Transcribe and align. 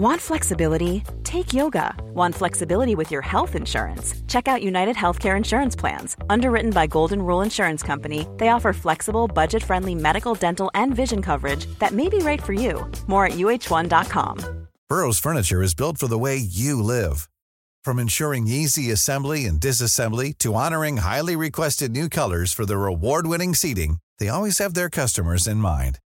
Want 0.00 0.18
flexibility? 0.18 1.04
Take 1.24 1.52
yoga. 1.52 1.94
Want 2.14 2.34
flexibility 2.34 2.94
with 2.94 3.10
your 3.10 3.20
health 3.20 3.54
insurance? 3.54 4.14
Check 4.28 4.48
out 4.48 4.62
United 4.62 4.96
Healthcare 4.96 5.36
Insurance 5.36 5.76
Plans. 5.76 6.16
Underwritten 6.30 6.70
by 6.70 6.86
Golden 6.86 7.20
Rule 7.20 7.42
Insurance 7.42 7.82
Company, 7.82 8.26
they 8.38 8.48
offer 8.48 8.72
flexible, 8.72 9.28
budget 9.28 9.62
friendly 9.62 9.94
medical, 9.94 10.34
dental, 10.34 10.70
and 10.72 10.96
vision 10.96 11.20
coverage 11.20 11.66
that 11.80 11.92
may 11.92 12.08
be 12.08 12.16
right 12.20 12.42
for 12.42 12.54
you. 12.54 12.90
More 13.08 13.26
at 13.26 13.32
uh1.com. 13.32 14.68
Burrow's 14.88 15.18
Furniture 15.18 15.60
is 15.60 15.74
built 15.74 15.98
for 15.98 16.08
the 16.08 16.18
way 16.18 16.34
you 16.38 16.82
live. 16.82 17.28
From 17.84 17.98
ensuring 17.98 18.46
easy 18.46 18.90
assembly 18.90 19.44
and 19.44 19.60
disassembly 19.60 20.32
to 20.38 20.54
honoring 20.54 20.96
highly 20.96 21.36
requested 21.36 21.92
new 21.92 22.08
colors 22.08 22.54
for 22.54 22.64
their 22.64 22.86
award 22.86 23.26
winning 23.26 23.54
seating, 23.54 23.98
they 24.18 24.30
always 24.30 24.56
have 24.56 24.72
their 24.72 24.88
customers 24.88 25.46
in 25.46 25.58
mind. 25.58 25.98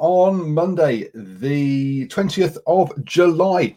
on 0.00 0.52
Monday, 0.54 1.10
the 1.14 2.08
20th 2.08 2.56
of 2.66 3.04
July. 3.04 3.76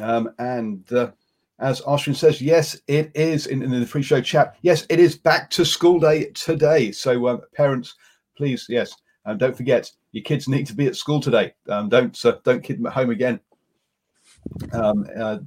Um, 0.00 0.30
and 0.38 0.90
uh, 0.92 1.10
as 1.58 1.80
Ashwin 1.82 2.14
says, 2.14 2.40
yes, 2.40 2.80
it 2.86 3.10
is 3.14 3.48
in, 3.48 3.60
in 3.60 3.70
the 3.70 3.84
free 3.84 4.02
show 4.02 4.20
chat. 4.20 4.56
Yes, 4.62 4.86
it 4.88 5.00
is 5.00 5.18
back 5.18 5.50
to 5.50 5.64
school 5.64 5.98
day 5.98 6.30
today. 6.30 6.92
So, 6.92 7.26
um, 7.26 7.42
parents, 7.54 7.94
please, 8.36 8.66
yes, 8.68 8.94
um, 9.26 9.36
don't 9.36 9.56
forget 9.56 9.90
your 10.12 10.22
kids 10.22 10.48
need 10.48 10.66
to 10.68 10.76
be 10.76 10.86
at 10.86 10.96
school 10.96 11.20
today. 11.20 11.54
Um, 11.68 11.88
don't 11.88 12.24
uh, 12.24 12.36
don't 12.44 12.62
keep 12.62 12.76
them 12.76 12.86
at 12.86 12.92
home 12.92 13.10
again. 13.10 13.40
Um, 14.72 15.06
uh, 15.16 15.38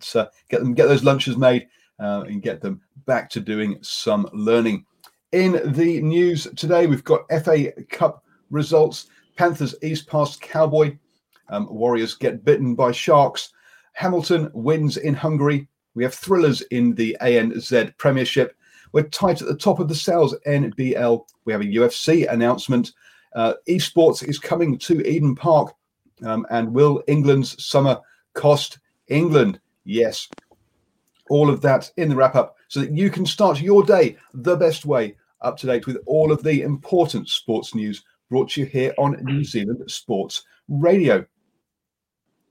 get 0.49 0.59
them 0.59 0.73
get 0.73 0.87
those 0.87 1.03
lunches 1.05 1.37
made 1.37 1.67
uh, 1.99 2.25
and 2.27 2.41
get 2.41 2.59
them 2.61 2.81
back 3.05 3.29
to 3.29 3.39
doing 3.39 3.77
some 3.81 4.27
learning. 4.33 4.85
In 5.31 5.71
the 5.73 6.01
news 6.01 6.47
today, 6.57 6.85
we've 6.85 7.03
got 7.03 7.29
FA 7.43 7.71
Cup 7.89 8.23
results. 8.49 9.07
Panthers 9.37 9.75
east 9.81 10.07
past 10.07 10.41
Cowboy. 10.41 10.97
Um, 11.49 11.67
Warriors 11.73 12.15
get 12.15 12.43
bitten 12.43 12.75
by 12.75 12.91
Sharks. 12.91 13.53
Hamilton 13.93 14.49
wins 14.53 14.97
in 14.97 15.13
Hungary. 15.13 15.67
We 15.95 16.03
have 16.03 16.13
thrillers 16.13 16.61
in 16.63 16.93
the 16.95 17.15
ANZ 17.21 17.97
Premiership. 17.97 18.55
We're 18.91 19.03
tight 19.03 19.41
at 19.41 19.47
the 19.47 19.55
top 19.55 19.79
of 19.79 19.87
the 19.87 19.95
Sal's 19.95 20.35
NBL. 20.45 21.25
We 21.45 21.53
have 21.53 21.61
a 21.61 21.65
UFC 21.65 22.31
announcement. 22.31 22.93
Uh, 23.35 23.53
esports 23.69 24.27
is 24.27 24.39
coming 24.39 24.77
to 24.79 25.07
Eden 25.07 25.35
Park. 25.35 25.73
Um, 26.25 26.45
and 26.49 26.73
will 26.73 27.03
England's 27.07 27.63
summer 27.63 27.99
cost 28.33 28.79
England? 29.07 29.59
Yes. 29.85 30.27
All 31.29 31.49
of 31.49 31.61
that 31.61 31.91
in 31.97 32.09
the 32.09 32.15
wrap 32.15 32.35
up 32.35 32.55
so 32.67 32.79
that 32.79 32.91
you 32.91 33.09
can 33.09 33.25
start 33.25 33.61
your 33.61 33.83
day 33.83 34.17
the 34.33 34.55
best 34.55 34.85
way, 34.85 35.15
up 35.41 35.57
to 35.57 35.67
date 35.67 35.85
with 35.85 35.97
all 36.05 36.31
of 36.31 36.43
the 36.43 36.61
important 36.61 37.29
sports 37.29 37.75
news 37.75 38.03
brought 38.29 38.51
to 38.51 38.61
you 38.61 38.67
here 38.67 38.93
on 38.97 39.17
New 39.23 39.43
Zealand 39.43 39.83
Sports 39.89 40.43
Radio. 40.67 41.25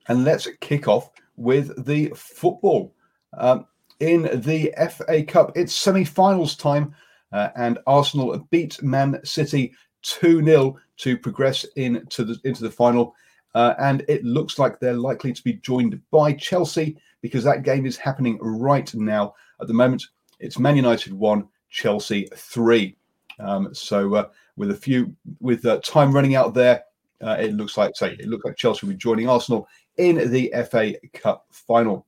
And 0.09 0.25
let's 0.25 0.49
kick 0.61 0.89
off 0.89 1.11
with 1.37 1.85
the 1.85 2.13
football. 2.15 2.95
Um, 3.37 3.67
in 4.01 4.23
the 4.43 4.75
FA 4.91 5.23
Cup, 5.23 5.53
it's 5.55 5.75
semi 5.75 6.05
finals 6.05 6.57
time, 6.57 6.95
uh, 7.33 7.49
and 7.57 7.79
Arsenal 7.87 8.47
beat 8.51 8.83
Man 8.83 9.21
City 9.25 9.75
2 10.03 10.45
0 10.45 10.77
to 10.99 11.19
progress 11.19 11.65
into 11.77 12.25
the, 12.25 12.39
into 12.45 12.63
the 12.63 12.71
final. 12.71 13.15
Uh, 13.55 13.75
and 13.79 14.05
it 14.07 14.23
looks 14.23 14.59
like 14.59 14.79
they're 14.79 14.93
likely 14.93 15.33
to 15.33 15.43
be 15.43 15.55
joined 15.55 16.01
by 16.11 16.33
Chelsea 16.35 16.99
because 17.23 17.43
that 17.43 17.63
game 17.63 17.87
is 17.87 17.97
happening 17.97 18.39
right 18.41 18.95
now. 18.95 19.35
At 19.61 19.67
the 19.67 19.75
moment, 19.75 20.05
it's 20.39 20.59
Man 20.59 20.77
United 20.77 21.15
1, 21.15 21.49
Chelsea 21.71 22.29
3. 22.37 22.97
Um, 23.39 23.75
so 23.75 24.15
uh, 24.15 24.29
with 24.57 24.71
a 24.71 24.75
few 24.75 25.15
with 25.41 25.65
uh, 25.67 25.81
time 25.81 26.13
running 26.13 26.35
out 26.35 26.55
there. 26.55 26.83
Uh, 27.23 27.37
it 27.41 27.55
looks 27.55 27.79
like 27.79 27.97
say 27.97 28.13
it 28.13 28.29
looks 28.29 28.45
like 28.45 28.57
Chelsea 28.57 28.85
will 28.85 28.93
be 28.93 28.99
joining 28.99 29.29
Arsenal 29.29 29.67
in 29.97 30.31
the 30.31 30.53
FA 30.71 30.95
Cup 31.15 31.47
final. 31.51 32.07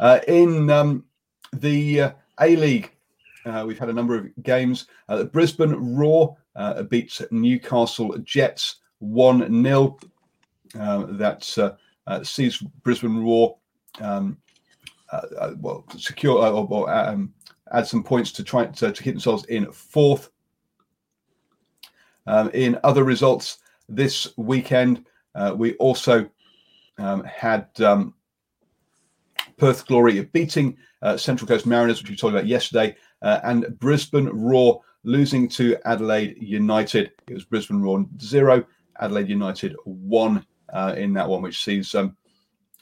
Uh, 0.00 0.20
in 0.28 0.70
um, 0.70 1.04
the 1.52 2.00
uh, 2.00 2.10
A 2.40 2.56
League, 2.56 2.94
uh, 3.44 3.64
we've 3.66 3.78
had 3.78 3.88
a 3.88 3.92
number 3.92 4.16
of 4.16 4.28
games. 4.42 4.86
Brisbane 5.32 5.96
Roar 5.96 6.36
beats 6.88 7.22
Newcastle 7.30 8.16
Jets 8.18 8.76
one 8.98 9.40
0 9.62 9.98
That 10.74 11.78
sees 12.24 12.58
Brisbane 12.58 13.22
Roar 13.22 13.56
um, 14.00 14.36
well 15.58 15.84
secure 15.96 16.38
or, 16.38 16.66
or 16.68 16.90
um, 16.92 17.32
add 17.72 17.86
some 17.86 18.02
points 18.02 18.32
to 18.32 18.44
try 18.44 18.66
to, 18.66 18.92
to 18.92 19.02
keep 19.02 19.14
themselves 19.14 19.44
in 19.46 19.70
fourth. 19.72 20.30
Um, 22.26 22.50
in 22.52 22.78
other 22.84 23.04
results 23.04 23.58
this 23.88 24.28
weekend, 24.36 25.06
uh, 25.34 25.54
we 25.56 25.74
also 25.74 26.28
um, 26.98 27.24
had 27.24 27.68
um, 27.80 28.14
Perth 29.56 29.86
Glory 29.86 30.20
beating 30.24 30.76
uh, 31.02 31.16
Central 31.16 31.48
Coast 31.48 31.66
Mariners, 31.66 32.00
which 32.00 32.10
we 32.10 32.16
talked 32.16 32.34
about 32.34 32.46
yesterday, 32.46 32.96
uh, 33.22 33.40
and 33.44 33.78
Brisbane 33.78 34.28
Roar 34.28 34.80
losing 35.04 35.48
to 35.48 35.76
Adelaide 35.84 36.36
United. 36.40 37.12
It 37.28 37.34
was 37.34 37.44
Brisbane 37.44 37.80
Roar 37.80 38.04
zero, 38.20 38.64
Adelaide 39.00 39.28
United 39.28 39.74
one 39.84 40.44
uh, 40.72 40.94
in 40.96 41.12
that 41.14 41.28
one, 41.28 41.42
which 41.42 41.64
sees 41.64 41.94
um, 41.94 42.16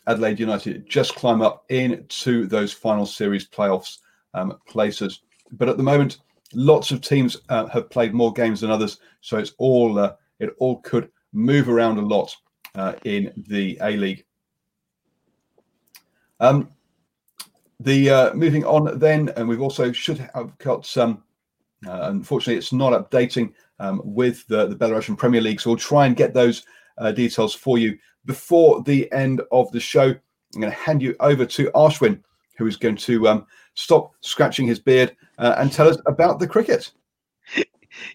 Adelaide 0.06 0.40
United 0.40 0.88
just 0.88 1.14
climb 1.14 1.42
up 1.42 1.64
into 1.68 2.46
those 2.46 2.72
final 2.72 3.06
series 3.06 3.48
playoffs 3.48 3.98
um, 4.34 4.58
places. 4.66 5.22
But 5.52 5.68
at 5.68 5.76
the 5.76 5.82
moment, 5.82 6.18
lots 6.54 6.90
of 6.90 7.00
teams 7.00 7.36
uh, 7.48 7.66
have 7.66 7.90
played 7.90 8.14
more 8.14 8.32
games 8.32 8.60
than 8.60 8.70
others, 8.70 8.98
so 9.20 9.38
it's 9.38 9.52
all 9.58 9.98
uh, 9.98 10.14
it 10.38 10.50
all 10.58 10.80
could 10.80 11.10
move 11.32 11.68
around 11.68 11.98
a 11.98 12.02
lot 12.02 12.34
uh, 12.74 12.94
in 13.04 13.32
the 13.48 13.78
A 13.82 13.96
League. 13.96 14.24
Um, 16.40 16.70
the 17.80 18.10
uh, 18.10 18.34
moving 18.34 18.64
on 18.64 18.98
then, 18.98 19.30
and 19.36 19.48
we've 19.48 19.60
also 19.60 19.92
should 19.92 20.18
have 20.18 20.56
got 20.58 20.86
some. 20.86 21.22
Uh, 21.86 22.08
unfortunately, 22.10 22.56
it's 22.56 22.72
not 22.72 22.92
updating 22.92 23.52
um, 23.78 24.00
with 24.04 24.46
the, 24.48 24.66
the 24.66 24.74
Belarusian 24.74 25.16
Premier 25.16 25.40
League, 25.40 25.60
so 25.60 25.70
we'll 25.70 25.76
try 25.76 26.06
and 26.06 26.16
get 26.16 26.32
those 26.32 26.64
uh, 26.98 27.12
details 27.12 27.54
for 27.54 27.78
you 27.78 27.98
before 28.24 28.82
the 28.82 29.10
end 29.12 29.42
of 29.52 29.70
the 29.72 29.80
show. 29.80 30.08
I'm 30.54 30.60
going 30.60 30.72
to 30.72 30.78
hand 30.78 31.02
you 31.02 31.14
over 31.20 31.44
to 31.44 31.70
Ashwin, 31.72 32.20
who 32.56 32.66
is 32.66 32.76
going 32.76 32.96
to 32.96 33.28
um, 33.28 33.46
stop 33.76 34.12
scratching 34.20 34.66
his 34.66 34.80
beard 34.80 35.14
uh, 35.38 35.54
and 35.58 35.72
tell 35.72 35.88
us 35.88 35.96
about 36.06 36.40
the 36.40 36.46
cricket. 36.48 36.90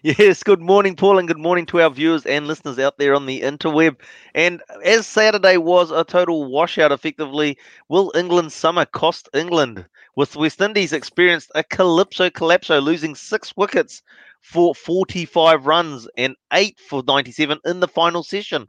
Yes, 0.02 0.44
good 0.44 0.60
morning, 0.60 0.94
Paul, 0.94 1.18
and 1.18 1.26
good 1.26 1.40
morning 1.40 1.66
to 1.66 1.80
our 1.80 1.90
viewers 1.90 2.24
and 2.24 2.46
listeners 2.46 2.78
out 2.78 2.98
there 2.98 3.16
on 3.16 3.26
the 3.26 3.40
interweb. 3.40 3.96
And 4.32 4.62
as 4.84 5.08
Saturday 5.08 5.56
was 5.56 5.90
a 5.90 6.04
total 6.04 6.44
washout, 6.44 6.92
effectively, 6.92 7.58
will 7.88 8.12
England's 8.14 8.54
summer 8.54 8.84
cost 8.84 9.28
England? 9.34 9.84
With 10.14 10.36
West 10.36 10.60
Indies 10.60 10.92
experienced 10.92 11.50
a 11.56 11.64
calypso 11.64 12.30
collapso, 12.30 12.80
losing 12.80 13.16
six 13.16 13.56
wickets 13.56 14.04
for 14.40 14.72
45 14.72 15.66
runs 15.66 16.06
and 16.16 16.36
eight 16.52 16.78
for 16.78 17.02
97 17.04 17.58
in 17.64 17.80
the 17.80 17.88
final 17.88 18.22
session 18.22 18.68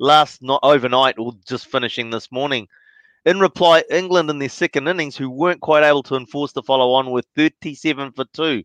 last 0.00 0.42
not 0.42 0.60
overnight 0.62 1.18
or 1.18 1.32
just 1.46 1.68
finishing 1.68 2.10
this 2.10 2.32
morning. 2.32 2.66
In 3.26 3.38
reply, 3.38 3.84
England 3.90 4.30
in 4.30 4.38
their 4.38 4.48
second 4.48 4.88
innings, 4.88 5.16
who 5.16 5.28
weren't 5.28 5.60
quite 5.60 5.84
able 5.84 6.02
to 6.04 6.16
enforce 6.16 6.52
the 6.52 6.62
follow 6.62 6.92
on, 6.92 7.10
were 7.10 7.22
37 7.36 8.12
for 8.12 8.24
two. 8.32 8.64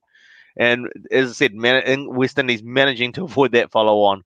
And 0.57 0.87
as 1.11 1.31
I 1.31 1.33
said, 1.33 1.53
man- 1.53 2.13
West 2.15 2.39
Indies 2.39 2.63
managing 2.63 3.11
to 3.13 3.25
avoid 3.25 3.51
that 3.51 3.71
follow 3.71 4.01
on. 4.03 4.23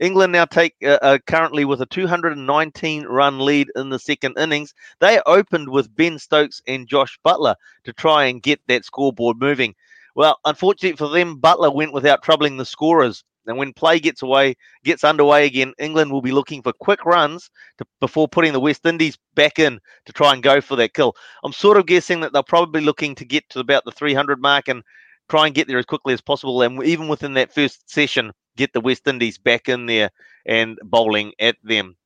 England 0.00 0.32
now 0.32 0.44
take 0.44 0.74
uh, 0.84 0.98
uh, 1.02 1.18
currently 1.26 1.64
with 1.64 1.80
a 1.80 1.86
219 1.86 3.04
run 3.04 3.38
lead 3.40 3.68
in 3.76 3.88
the 3.90 3.98
second 3.98 4.38
innings. 4.38 4.74
They 5.00 5.20
opened 5.26 5.68
with 5.68 5.94
Ben 5.94 6.18
Stokes 6.18 6.60
and 6.66 6.88
Josh 6.88 7.18
Buttler 7.24 7.56
to 7.84 7.92
try 7.92 8.24
and 8.24 8.42
get 8.42 8.60
that 8.68 8.84
scoreboard 8.84 9.40
moving. 9.40 9.74
Well, 10.14 10.38
unfortunately 10.44 10.96
for 10.96 11.08
them, 11.08 11.40
Buttler 11.40 11.74
went 11.74 11.92
without 11.92 12.22
troubling 12.22 12.56
the 12.56 12.64
scorers 12.64 13.24
And 13.48 13.58
when 13.58 13.72
play 13.72 13.98
gets 13.98 14.22
away, 14.22 14.56
gets 14.84 15.04
underway 15.04 15.46
again, 15.46 15.74
England 15.78 16.12
will 16.12 16.22
be 16.22 16.32
looking 16.32 16.62
for 16.62 16.72
quick 16.72 17.04
runs 17.04 17.50
to, 17.78 17.86
before 18.00 18.28
putting 18.28 18.52
the 18.52 18.60
West 18.60 18.86
Indies 18.86 19.18
back 19.34 19.58
in 19.58 19.80
to 20.06 20.12
try 20.12 20.32
and 20.32 20.42
go 20.42 20.60
for 20.60 20.76
that 20.76 20.94
kill. 20.94 21.14
I'm 21.42 21.52
sort 21.52 21.76
of 21.76 21.86
guessing 21.86 22.20
that 22.20 22.32
they're 22.32 22.42
probably 22.42 22.82
looking 22.82 23.14
to 23.16 23.24
get 23.24 23.48
to 23.50 23.60
about 23.60 23.84
the 23.84 23.92
300 23.92 24.40
mark 24.40 24.68
and 24.68 24.82
try 25.28 25.46
and 25.46 25.54
get 25.54 25.68
there 25.68 25.78
as 25.78 25.86
quickly 25.86 26.14
as 26.14 26.20
possible. 26.20 26.62
And 26.62 26.82
even 26.84 27.08
within 27.08 27.34
that 27.34 27.54
first 27.54 27.90
session, 27.90 28.32
get 28.56 28.72
the 28.72 28.80
West 28.80 29.06
Indies 29.06 29.38
back 29.38 29.68
in 29.68 29.86
there 29.86 30.10
and 30.46 30.78
bowling 30.84 31.32
at 31.38 31.56
them. 31.62 31.96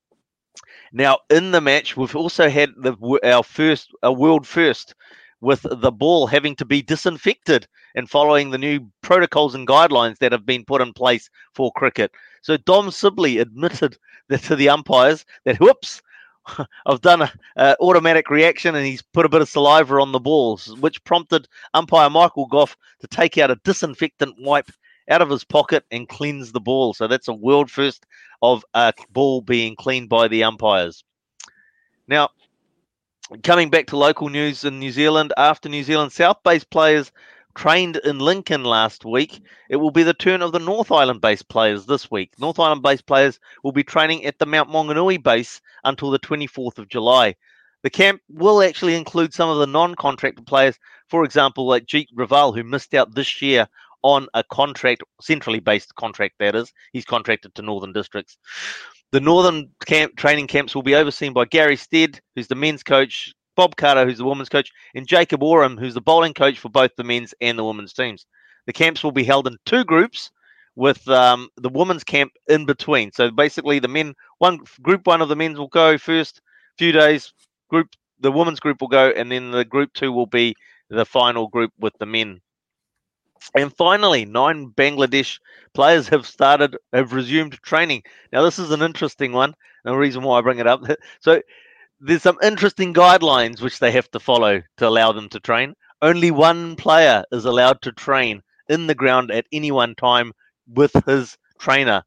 Now, 0.93 1.21
in 1.31 1.51
the 1.51 1.61
match, 1.61 1.97
we've 1.97 2.15
also 2.15 2.51
had 2.51 2.71
the, 2.77 2.95
our 3.25 3.43
first, 3.43 3.91
a 4.03 4.13
world 4.13 4.47
first 4.47 4.95
with 5.43 5.67
the 5.69 5.91
ball 5.91 6.27
having 6.27 6.55
to 6.55 6.65
be 6.65 6.81
disinfected 6.81 7.67
and 7.97 8.09
following 8.09 8.51
the 8.51 8.59
new 8.59 8.81
protocols 9.03 9.55
and 9.55 9.67
guidelines 9.67 10.17
that 10.19 10.33
have 10.33 10.47
been 10.47 10.65
put 10.65 10.81
in 10.81 10.93
place 10.93 11.29
for 11.53 11.73
cricket. 11.73 12.13
So 12.43 12.57
Dom 12.57 12.91
Sibley 12.91 13.39
admitted 13.39 13.99
that 14.29 14.43
to 14.45 14.57
the 14.57 14.71
umpires 14.71 15.27
that 15.45 15.61
whoops, 15.61 16.01
I've 16.87 17.01
done 17.01 17.29
an 17.57 17.77
automatic 17.81 18.31
reaction 18.31 18.75
and 18.77 18.87
he's 18.87 19.03
put 19.03 19.27
a 19.27 19.29
bit 19.29 19.43
of 19.43 19.49
saliva 19.49 20.01
on 20.01 20.13
the 20.13 20.21
balls, 20.21 20.77
which 20.79 21.03
prompted 21.05 21.49
umpire 21.75 22.09
Michael 22.09 22.47
Gough 22.47 22.77
to 23.01 23.09
take 23.09 23.37
out 23.37 23.51
a 23.51 23.61
disinfectant 23.65 24.37
wipe 24.39 24.71
out 25.11 25.23
of 25.23 25.31
his 25.31 25.43
pocket 25.43 25.85
and 25.91 26.09
cleanse 26.09 26.53
the 26.53 26.61
ball. 26.61 26.95
So 26.95 27.09
that's 27.09 27.29
a 27.29 27.35
world 27.35 27.69
first 27.69 28.07
of 28.43 28.65
a 28.75 28.95
ball 29.11 29.41
being 29.41 29.75
cleaned 29.75 30.09
by 30.09 30.29
the 30.29 30.45
umpires. 30.45 31.03
Now, 32.07 32.31
coming 33.43 33.71
back 33.71 33.87
to 33.87 33.97
local 33.97 34.29
news 34.29 34.65
in 34.65 34.79
New 34.79 34.93
Zealand, 34.93 35.33
after 35.37 35.69
New 35.69 35.85
Zealand 35.85 36.13
South 36.13 36.39
based 36.45 36.71
players 36.71 37.13
trained 37.55 37.97
in 37.97 38.19
Lincoln 38.19 38.65
last 38.65 39.05
week, 39.05 39.41
it 39.69 39.77
will 39.77 39.91
be 39.91 40.03
the 40.03 40.15
turn 40.15 40.43
of 40.43 40.53
the 40.53 40.59
North 40.59 40.91
Island 40.91 41.21
based 41.21 41.49
players 41.49 41.87
this 41.87 42.11
week. 42.11 42.33
North 42.39 42.59
Island 42.59 42.83
based 42.83 43.07
players 43.07 43.39
will 43.63 43.73
be 43.73 43.85
training 43.85 44.25
at 44.25 44.39
the 44.39 44.47
Mount 44.47 44.71
Maunganui 44.71 45.23
base 45.23 45.61
until 45.85 46.11
the 46.11 46.19
24th 46.19 46.79
of 46.79 46.89
July. 46.89 47.35
The 47.83 47.91
camp 47.91 48.21
will 48.29 48.63
actually 48.63 48.95
include 48.95 49.35
some 49.35 49.49
of 49.51 49.59
the 49.59 49.67
non 49.67 49.95
contracted 49.95 50.47
players, 50.47 50.79
for 51.09 51.25
example, 51.25 51.67
like 51.67 51.87
Jeet 51.87 52.07
Raval, 52.17 52.55
who 52.55 52.65
missed 52.65 52.95
out 52.95 53.15
this 53.15 53.43
year 53.43 53.67
on 54.03 54.29
a 54.35 54.45
contract, 54.45 55.03
centrally 55.21 55.61
based 55.61 55.95
contract, 55.95 56.35
that 56.39 56.55
is. 56.55 56.73
He's 56.93 57.05
contracted 57.05 57.55
to 57.55 57.63
Northern 57.63 57.93
Districts. 57.93 58.39
The 59.13 59.21
Northern 59.21 59.71
camp 59.85 60.17
training 60.17 60.47
camps 60.47 60.75
will 60.75 60.83
be 60.83 60.95
overseen 60.95 61.33
by 61.33 61.45
Gary 61.45 61.77
Stead, 61.77 62.21
who's 62.35 62.49
the 62.49 62.55
men's 62.55 62.83
coach, 62.83 63.33
Bob 63.57 63.77
Carter, 63.77 64.07
who's 64.07 64.19
the 64.19 64.25
women's 64.25 64.49
coach, 64.49 64.71
and 64.95 65.07
Jacob 65.07 65.43
Oram, 65.43 65.77
who's 65.77 65.95
the 65.95 66.01
bowling 66.01 66.35
coach 66.35 66.59
for 66.59 66.71
both 66.71 66.97
the 66.97 67.05
men's 67.05 67.35
and 67.41 67.59
the 67.59 67.65
women's 67.65 67.93
teams. 67.93 68.27
The 68.67 68.73
camps 68.73 69.05
will 69.05 69.13
be 69.13 69.25
held 69.25 69.47
in 69.47 69.59
two 69.67 69.85
groups, 69.85 70.31
with 70.77 71.07
um, 71.09 71.49
the 71.57 71.69
women's 71.69 72.05
camp 72.05 72.33
in 72.49 72.65
between. 72.65 73.13
So 73.13 73.31
basically, 73.31 73.79
the 73.79 73.89
men 73.89 74.15
one 74.39 74.61
group 74.81 75.07
one 75.07 75.21
of 75.21 75.29
the 75.29 75.37
men's 75.37 75.59
will 75.59 75.69
go 75.69 75.99
first 75.99 76.41
few 76.79 76.93
days. 76.93 77.33
Group 77.69 77.89
the 78.21 78.33
women's 78.33 78.61
group 78.61 78.81
will 78.81 78.89
go, 78.89 79.11
and 79.11 79.31
then 79.31 79.51
the 79.51 79.65
group 79.65 79.93
two 79.93 80.13
will 80.13 80.27
be 80.27 80.55
the 80.89 81.05
final 81.05 81.49
group 81.49 81.73
with 81.79 81.93
the 81.99 82.07
men. 82.07 82.41
And 83.57 83.75
finally, 83.75 84.25
nine 84.25 84.71
Bangladesh 84.71 85.39
players 85.75 86.09
have 86.09 86.27
started, 86.27 86.77
have 86.93 87.13
resumed 87.13 87.61
training. 87.63 88.03
Now, 88.33 88.43
this 88.43 88.59
is 88.59 88.71
an 88.71 88.83
interesting 88.83 89.33
one. 89.33 89.55
And 89.85 89.95
the 89.95 89.99
reason 89.99 90.23
why 90.23 90.39
I 90.39 90.43
bring 90.43 90.59
it 90.59 90.67
up. 90.67 90.83
So, 91.21 91.41
there's 92.01 92.23
some 92.23 92.39
interesting 92.43 92.93
guidelines 92.93 93.61
which 93.61 93.79
they 93.79 93.93
have 93.93 94.11
to 94.11 94.21
follow 94.21 94.63
to 94.79 94.89
allow 94.89 95.13
them 95.13 95.29
to 95.31 95.41
train. 95.41 95.75
Only 96.01 96.33
one 96.33 96.75
player 96.75 97.23
is 97.31 97.45
allowed 97.45 97.81
to 97.83 97.93
train 97.93 98.43
in 98.69 98.89
the 98.89 98.95
ground 98.95 99.31
at 99.31 99.47
any 99.53 99.71
one 99.71 99.95
time 99.95 100.33
with 100.67 100.93
his 101.07 101.37
trainer, 101.61 102.03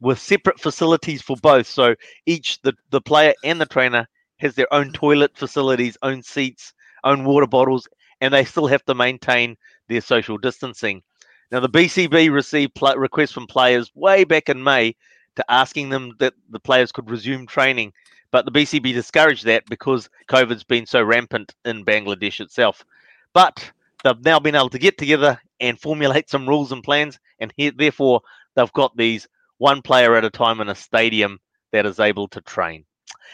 with 0.00 0.18
separate 0.18 0.58
facilities 0.58 1.22
for 1.22 1.36
both. 1.36 1.68
So 1.68 1.94
each 2.26 2.60
the, 2.62 2.74
the 2.90 3.00
player 3.00 3.34
and 3.44 3.60
the 3.60 3.66
trainer 3.66 4.08
has 4.38 4.54
their 4.54 4.72
own 4.72 4.92
toilet 4.92 5.36
facilities, 5.36 5.96
own 6.02 6.22
seats, 6.22 6.72
own 7.04 7.24
water 7.24 7.46
bottles, 7.46 7.86
and 8.20 8.34
they 8.34 8.44
still 8.44 8.66
have 8.66 8.84
to 8.86 8.94
maintain 8.94 9.56
their 9.88 10.00
social 10.00 10.38
distancing. 10.38 11.02
Now, 11.50 11.60
the 11.60 11.68
BCB 11.68 12.30
received 12.30 12.74
pl- 12.74 12.96
requests 12.96 13.32
from 13.32 13.46
players 13.46 13.90
way 13.94 14.24
back 14.24 14.48
in 14.48 14.62
May 14.62 14.94
to 15.36 15.44
asking 15.50 15.88
them 15.88 16.14
that 16.18 16.34
the 16.50 16.60
players 16.60 16.92
could 16.92 17.10
resume 17.10 17.46
training 17.46 17.92
but 18.30 18.44
the 18.44 18.52
BCB 18.52 18.92
discouraged 18.92 19.44
that 19.46 19.64
because 19.68 20.08
COVID's 20.28 20.64
been 20.64 20.86
so 20.86 21.02
rampant 21.02 21.54
in 21.64 21.84
Bangladesh 21.84 22.40
itself. 22.40 22.84
But 23.32 23.70
they've 24.04 24.24
now 24.24 24.38
been 24.38 24.54
able 24.54 24.68
to 24.70 24.78
get 24.78 24.98
together 24.98 25.40
and 25.60 25.80
formulate 25.80 26.28
some 26.28 26.48
rules 26.48 26.72
and 26.72 26.82
plans, 26.82 27.18
and 27.38 27.52
here, 27.56 27.72
therefore 27.74 28.20
they've 28.54 28.72
got 28.72 28.96
these 28.96 29.26
one 29.58 29.82
player 29.82 30.14
at 30.14 30.24
a 30.24 30.30
time 30.30 30.60
in 30.60 30.68
a 30.68 30.74
stadium 30.74 31.38
that 31.72 31.86
is 31.86 32.00
able 32.00 32.28
to 32.28 32.40
train. 32.42 32.84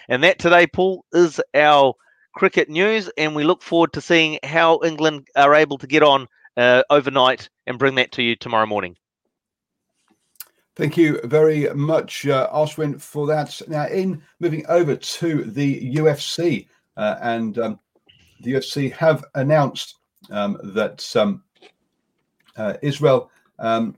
And 0.09 0.23
that 0.25 0.39
today, 0.39 0.67
Paul, 0.67 1.05
is 1.13 1.41
our 1.55 1.95
cricket 2.35 2.69
news, 2.69 3.11
and 3.17 3.35
we 3.35 3.45
look 3.45 3.63
forward 3.63 3.93
to 3.95 4.01
seeing 4.01 4.39
how 4.43 4.81
England 4.85 5.29
are 5.37 5.55
able 5.55 5.79
to 5.79 5.87
get 5.87 6.03
on 6.03 6.27
uh, 6.57 6.83
overnight 6.91 7.49
and 7.67 7.79
bring 7.79 7.95
that 7.97 8.13
to 8.13 8.23
you 8.23 8.37
tomorrow 8.37 8.67
morning. 8.67 8.97
Thank 10.77 10.97
you 10.97 11.21
very 11.23 11.73
much, 11.73 12.27
uh, 12.27 12.49
Ashwin, 12.53 13.01
for 13.01 13.29
that. 13.29 13.63
Now, 13.69 13.87
in 13.87 14.21
moving 14.41 14.67
over 14.69 14.97
to 14.97 15.45
the 15.45 15.95
UFC, 15.95 16.67
uh, 16.97 17.17
and 17.23 17.59
um, 17.59 17.79
the 18.41 18.55
UFC 18.55 18.93
have 18.93 19.25
announced 19.37 19.99
um, 20.31 20.59
that 20.75 21.15
um, 21.17 21.45
uh, 22.57 22.75
Israel 22.83 23.31
um, 23.61 23.97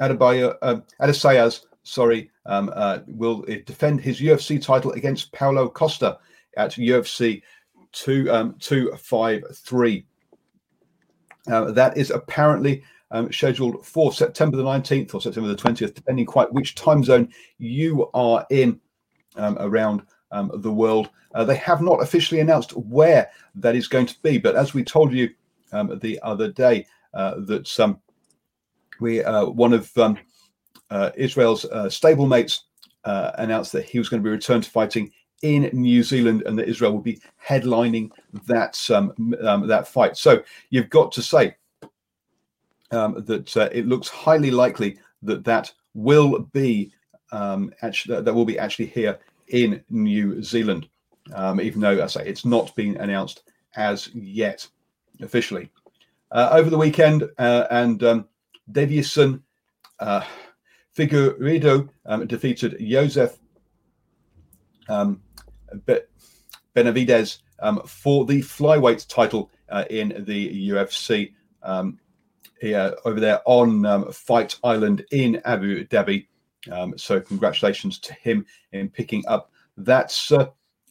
Adesanya, 0.00 0.56
uh, 0.62 0.76
Adesanya 1.00 1.64
sorry, 1.82 2.30
um, 2.46 2.70
uh, 2.74 2.98
will 3.06 3.42
defend 3.64 4.00
his 4.00 4.20
UFC 4.20 4.60
title 4.60 4.92
against 4.92 5.32
Paulo 5.32 5.68
Costa 5.68 6.18
at 6.56 6.72
UFC 6.72 7.42
two 7.92 8.30
um, 8.30 8.56
two 8.58 8.92
five 8.96 9.42
three. 9.54 10.04
Uh, 11.48 11.70
that 11.70 11.96
is 11.96 12.10
apparently 12.10 12.82
um, 13.10 13.30
scheduled 13.32 13.84
for 13.86 14.12
September 14.12 14.56
the 14.56 14.64
19th 14.64 15.14
or 15.14 15.20
September 15.20 15.48
the 15.48 15.54
20th, 15.54 15.94
depending 15.94 16.26
quite 16.26 16.52
which 16.52 16.74
time 16.74 17.04
zone 17.04 17.28
you 17.58 18.10
are 18.14 18.44
in 18.50 18.80
um, 19.36 19.56
around 19.60 20.02
um, 20.32 20.50
the 20.56 20.72
world. 20.72 21.10
Uh, 21.34 21.44
they 21.44 21.56
have 21.56 21.82
not 21.82 22.02
officially 22.02 22.40
announced 22.40 22.72
where 22.76 23.30
that 23.54 23.76
is 23.76 23.88
going 23.88 24.06
to 24.06 24.20
be, 24.22 24.38
but 24.38 24.56
as 24.56 24.74
we 24.74 24.82
told 24.82 25.12
you 25.12 25.30
um, 25.72 25.98
the 26.00 26.18
other 26.22 26.50
day, 26.50 26.86
uh, 27.14 27.34
that 27.40 27.80
um, 27.80 28.00
we 29.00 29.22
uh, 29.22 29.46
one 29.46 29.72
of 29.72 29.96
um, 29.98 30.18
uh, 30.90 31.10
Israel's 31.16 31.64
stablemates 31.64 32.60
announced 33.04 33.72
that 33.72 33.84
he 33.84 33.98
was 33.98 34.08
going 34.08 34.22
to 34.22 34.24
be 34.24 34.30
returned 34.30 34.64
to 34.64 34.70
fighting 34.70 35.12
in 35.42 35.70
New 35.72 36.02
Zealand, 36.02 36.42
and 36.46 36.58
that 36.58 36.68
Israel 36.68 36.92
will 36.92 37.00
be 37.00 37.20
headlining 37.44 38.10
that 38.46 38.78
um, 38.90 39.34
um, 39.42 39.66
that 39.66 39.88
fight. 39.88 40.16
So 40.16 40.42
you've 40.70 40.90
got 40.90 41.12
to 41.12 41.22
say 41.22 41.56
um, 42.90 43.24
that 43.26 43.56
uh, 43.56 43.68
it 43.72 43.86
looks 43.86 44.08
highly 44.08 44.50
likely 44.50 44.98
that 45.22 45.44
that 45.44 45.72
will 45.94 46.40
be 46.52 46.92
um, 47.32 47.72
actually 47.82 48.20
that 48.20 48.34
will 48.34 48.44
be 48.44 48.58
actually 48.58 48.86
here 48.86 49.18
in 49.48 49.82
New 49.90 50.42
Zealand, 50.42 50.88
um, 51.34 51.60
even 51.60 51.80
though 51.80 52.02
I 52.02 52.06
say 52.06 52.26
it's 52.26 52.44
not 52.44 52.74
been 52.74 52.96
announced 52.96 53.42
as 53.76 54.08
yet 54.14 54.66
officially. 55.20 55.70
Uh, 56.32 56.48
over 56.52 56.70
the 56.70 56.78
weekend, 56.78 57.28
uh, 57.38 57.66
and 57.70 58.02
um, 58.02 58.28
Deiveson 58.72 59.40
uh, 60.00 60.24
Figueiredo 60.96 61.88
um, 62.06 62.26
defeated 62.26 62.76
Joseph 62.80 63.38
um, 64.88 65.22
Benavidez 66.74 67.38
um, 67.60 67.80
for 67.86 68.24
the 68.24 68.40
flyweight 68.40 69.06
title 69.08 69.50
uh, 69.68 69.84
in 69.90 70.24
the 70.26 70.70
UFC. 70.70 71.32
Um, 71.62 71.98
here, 72.60 72.94
over 73.04 73.20
there 73.20 73.42
on 73.44 73.84
um, 73.84 74.10
Fight 74.12 74.58
Island 74.64 75.04
in 75.12 75.42
Abu 75.44 75.86
Dhabi. 75.86 76.26
Um, 76.72 76.96
so 76.96 77.20
congratulations 77.20 77.98
to 78.00 78.14
him 78.14 78.46
in 78.72 78.88
picking 78.88 79.22
up 79.28 79.50
that 79.76 80.16
uh, 80.30 80.46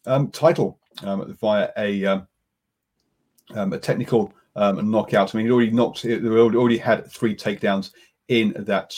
um, 0.05 0.29
title 0.29 0.79
um, 1.03 1.33
via 1.41 1.71
a, 1.75 2.23
a 3.55 3.79
technical 3.79 4.31
knockout. 4.55 5.33
I 5.33 5.37
mean, 5.37 5.47
he 5.47 5.51
already 5.51 5.71
knocked. 5.71 6.01
He 6.01 6.15
already 6.15 6.77
had 6.77 7.11
three 7.11 7.35
takedowns 7.35 7.91
in 8.27 8.53
that 8.59 8.93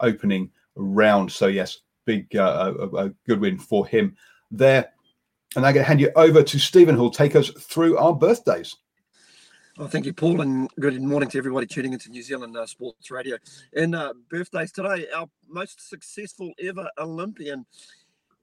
opening 0.00 0.50
round. 0.74 1.30
So 1.30 1.46
yes, 1.48 1.78
big 2.04 2.34
uh, 2.36 2.72
a, 2.78 2.96
a 2.96 3.08
good 3.26 3.40
win 3.40 3.58
for 3.58 3.86
him 3.86 4.16
there. 4.50 4.92
And 5.56 5.64
I'm 5.64 5.72
going 5.72 5.84
to 5.84 5.88
hand 5.88 6.00
you 6.02 6.10
over 6.16 6.42
to 6.42 6.58
Stephen, 6.58 6.94
who'll 6.94 7.10
take 7.10 7.34
us 7.34 7.48
through 7.48 7.96
our 7.96 8.14
birthdays. 8.14 8.76
Well, 9.78 9.88
thank 9.88 10.04
you, 10.04 10.12
Paul, 10.12 10.42
and 10.42 10.70
good 10.78 11.00
morning 11.00 11.30
to 11.30 11.38
everybody 11.38 11.66
tuning 11.66 11.94
into 11.94 12.10
New 12.10 12.22
Zealand 12.22 12.54
uh, 12.54 12.66
Sports 12.66 13.10
Radio. 13.10 13.38
And 13.74 13.94
uh, 13.94 14.12
birthdays 14.28 14.70
today, 14.70 15.06
our 15.16 15.28
most 15.48 15.88
successful 15.88 16.52
ever 16.62 16.90
Olympian, 16.98 17.64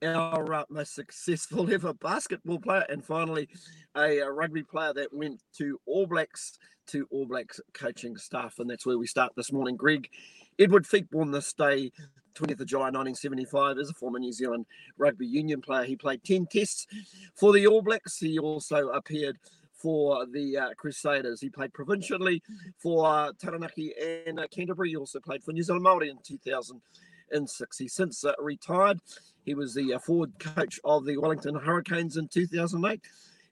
our 0.03 0.53
uh, 0.53 0.63
most 0.69 0.95
successful 0.95 1.71
ever 1.71 1.93
basketball 1.93 2.59
player, 2.59 2.85
and 2.89 3.05
finally 3.05 3.47
a, 3.95 4.17
a, 4.17 4.31
rugby 4.31 4.63
player 4.63 4.93
that 4.93 5.13
went 5.13 5.39
to 5.57 5.79
All 5.85 6.07
Blacks 6.07 6.57
to 6.87 7.07
All 7.11 7.27
Blacks 7.27 7.61
coaching 7.73 8.17
staff. 8.17 8.57
And 8.57 8.67
that's 8.67 8.87
where 8.87 8.97
we 8.97 9.05
start 9.05 9.33
this 9.35 9.51
morning. 9.51 9.75
Greg 9.75 10.09
Edward 10.57 10.85
Feek, 10.85 11.11
born 11.11 11.29
this 11.29 11.53
day, 11.53 11.91
20th 12.33 12.61
of 12.61 12.67
July 12.67 12.85
1975, 12.85 13.77
is 13.77 13.89
a 13.89 13.93
former 13.93 14.19
New 14.19 14.33
Zealand 14.33 14.65
rugby 14.97 15.25
union 15.25 15.61
player. 15.61 15.83
He 15.83 15.95
played 15.95 16.23
10 16.23 16.47
tests 16.51 16.87
for 17.35 17.53
the 17.53 17.67
All 17.67 17.81
Blacks. 17.81 18.17
He 18.19 18.39
also 18.39 18.89
appeared 18.89 19.37
for 19.83 20.25
the 20.25 20.57
uh, 20.57 20.69
Crusaders. 20.77 21.41
He 21.41 21.49
played 21.49 21.73
provincially 21.73 22.41
for 22.77 23.05
uh, 23.05 23.33
Taranaki 23.39 23.93
and 24.27 24.39
uh, 24.39 24.47
Canterbury. 24.47 24.91
He 24.91 24.95
also 24.95 25.19
played 25.19 25.43
for 25.43 25.51
New 25.51 25.61
Zealand 25.61 25.85
Māori 25.85 26.09
in 26.09 26.19
2006. 26.25 27.77
He 27.77 27.87
since 27.89 28.23
uh, 28.23 28.31
retired. 28.39 28.99
He 29.45 29.53
was 29.55 29.73
the 29.73 29.93
uh, 29.93 29.99
forward 29.99 30.31
coach 30.39 30.79
of 30.85 31.03
the 31.05 31.17
Wellington 31.17 31.55
Hurricanes 31.55 32.15
in 32.15 32.29
2008. 32.29 33.01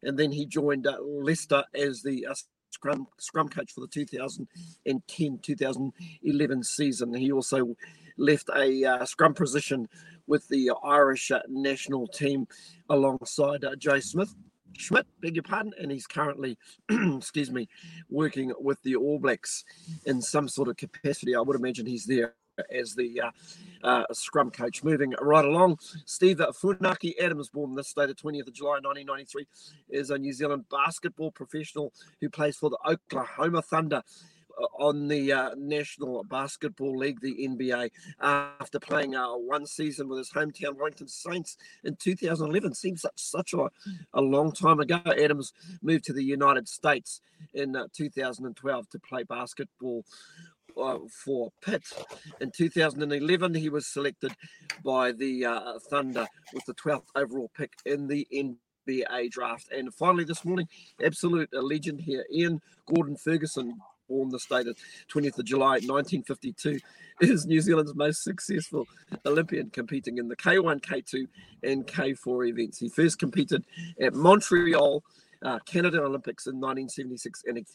And 0.03 0.17
then 0.17 0.31
he 0.31 0.45
joined 0.45 0.87
uh, 0.87 0.97
Leicester 1.01 1.65
as 1.75 2.01
the 2.01 2.25
scrum 2.71 3.07
scrum 3.19 3.49
coach 3.49 3.73
for 3.73 3.81
the 3.81 3.87
2010-2011 4.87 6.65
season. 6.65 7.13
He 7.13 7.31
also 7.31 7.75
left 8.17 8.49
a 8.55 8.85
uh, 8.85 9.05
scrum 9.05 9.33
position 9.33 9.87
with 10.27 10.47
the 10.47 10.71
Irish 10.83 11.31
uh, 11.31 11.41
national 11.47 12.07
team 12.07 12.47
alongside 12.89 13.63
uh, 13.63 13.75
Joe 13.75 13.99
Smith. 13.99 14.33
Schmidt, 14.77 15.05
beg 15.21 15.35
your 15.35 15.43
pardon, 15.43 15.73
and 15.79 15.91
he's 15.91 16.07
currently, 16.07 16.57
excuse 16.89 17.51
me, 17.51 17.67
working 18.09 18.53
with 18.59 18.81
the 18.83 18.95
All 18.95 19.19
Blacks 19.19 19.65
in 20.05 20.21
some 20.21 20.47
sort 20.47 20.69
of 20.69 20.77
capacity. 20.77 21.35
I 21.35 21.41
would 21.41 21.57
imagine 21.57 21.85
he's 21.85 22.05
there 22.05 22.35
as 22.73 22.95
the 22.95 23.21
uh, 23.21 23.31
uh, 23.83 24.03
scrum 24.13 24.51
coach. 24.51 24.83
Moving 24.83 25.13
right 25.19 25.45
along, 25.45 25.79
Steve 26.05 26.37
Funaki 26.37 27.13
Adams, 27.21 27.49
born 27.49 27.75
this 27.75 27.93
day, 27.93 28.05
the 28.05 28.13
20th 28.13 28.47
of 28.47 28.53
July 28.53 28.79
1993, 28.81 29.47
is 29.89 30.09
a 30.09 30.17
New 30.17 30.33
Zealand 30.33 30.65
basketball 30.69 31.31
professional 31.31 31.93
who 32.19 32.29
plays 32.29 32.57
for 32.57 32.69
the 32.69 32.79
Oklahoma 32.87 33.61
Thunder 33.61 34.03
on 34.79 35.07
the 35.07 35.31
uh, 35.31 35.51
National 35.57 36.23
Basketball 36.23 36.97
League, 36.97 37.21
the 37.21 37.47
NBA, 37.47 37.89
after 38.21 38.79
playing 38.79 39.15
uh, 39.15 39.29
one 39.33 39.65
season 39.65 40.07
with 40.07 40.19
his 40.19 40.31
hometown 40.31 40.75
Wellington 40.75 41.07
Saints 41.07 41.57
in 41.83 41.95
2011. 41.95 42.73
Seems 42.73 43.01
such 43.01 43.11
such 43.15 43.53
a, 43.53 43.69
a 44.13 44.21
long 44.21 44.51
time 44.51 44.79
ago. 44.79 45.01
Adams 45.05 45.53
moved 45.81 46.05
to 46.05 46.13
the 46.13 46.23
United 46.23 46.67
States 46.67 47.21
in 47.53 47.75
uh, 47.75 47.87
2012 47.93 48.89
to 48.89 48.99
play 48.99 49.23
basketball 49.23 50.03
uh, 50.77 50.99
for 51.23 51.51
Pitt. 51.61 51.83
In 52.39 52.51
2011, 52.51 53.53
he 53.55 53.69
was 53.69 53.87
selected 53.87 54.33
by 54.83 55.11
the 55.11 55.45
uh, 55.45 55.79
Thunder 55.89 56.27
with 56.53 56.65
the 56.65 56.73
12th 56.75 57.03
overall 57.15 57.51
pick 57.55 57.73
in 57.85 58.07
the 58.07 58.27
NBA 58.87 59.31
draft. 59.31 59.71
And 59.71 59.93
finally, 59.93 60.23
this 60.23 60.45
morning, 60.45 60.67
absolute 61.03 61.49
legend 61.53 62.01
here, 62.01 62.25
Ian 62.31 62.61
Gordon 62.85 63.15
Ferguson, 63.15 63.79
born 64.11 64.29
the 64.29 64.39
state 64.39 64.67
of 64.67 64.77
20th 65.13 65.39
of 65.39 65.45
July 65.45 65.79
1952, 65.79 66.79
is 67.21 67.45
New 67.45 67.61
Zealand's 67.61 67.95
most 67.95 68.23
successful 68.23 68.87
Olympian, 69.25 69.69
competing 69.69 70.17
in 70.17 70.27
the 70.27 70.35
K1, 70.35 70.81
K2, 70.81 71.27
and 71.63 71.87
K4 71.87 72.49
events. 72.49 72.79
He 72.79 72.89
first 72.89 73.19
competed 73.19 73.65
at 73.99 74.13
Montreal. 74.13 75.03
Uh, 75.43 75.57
Canada 75.65 76.03
Olympics 76.03 76.45
in 76.45 76.57
1976 76.57 77.45
and 77.47 77.65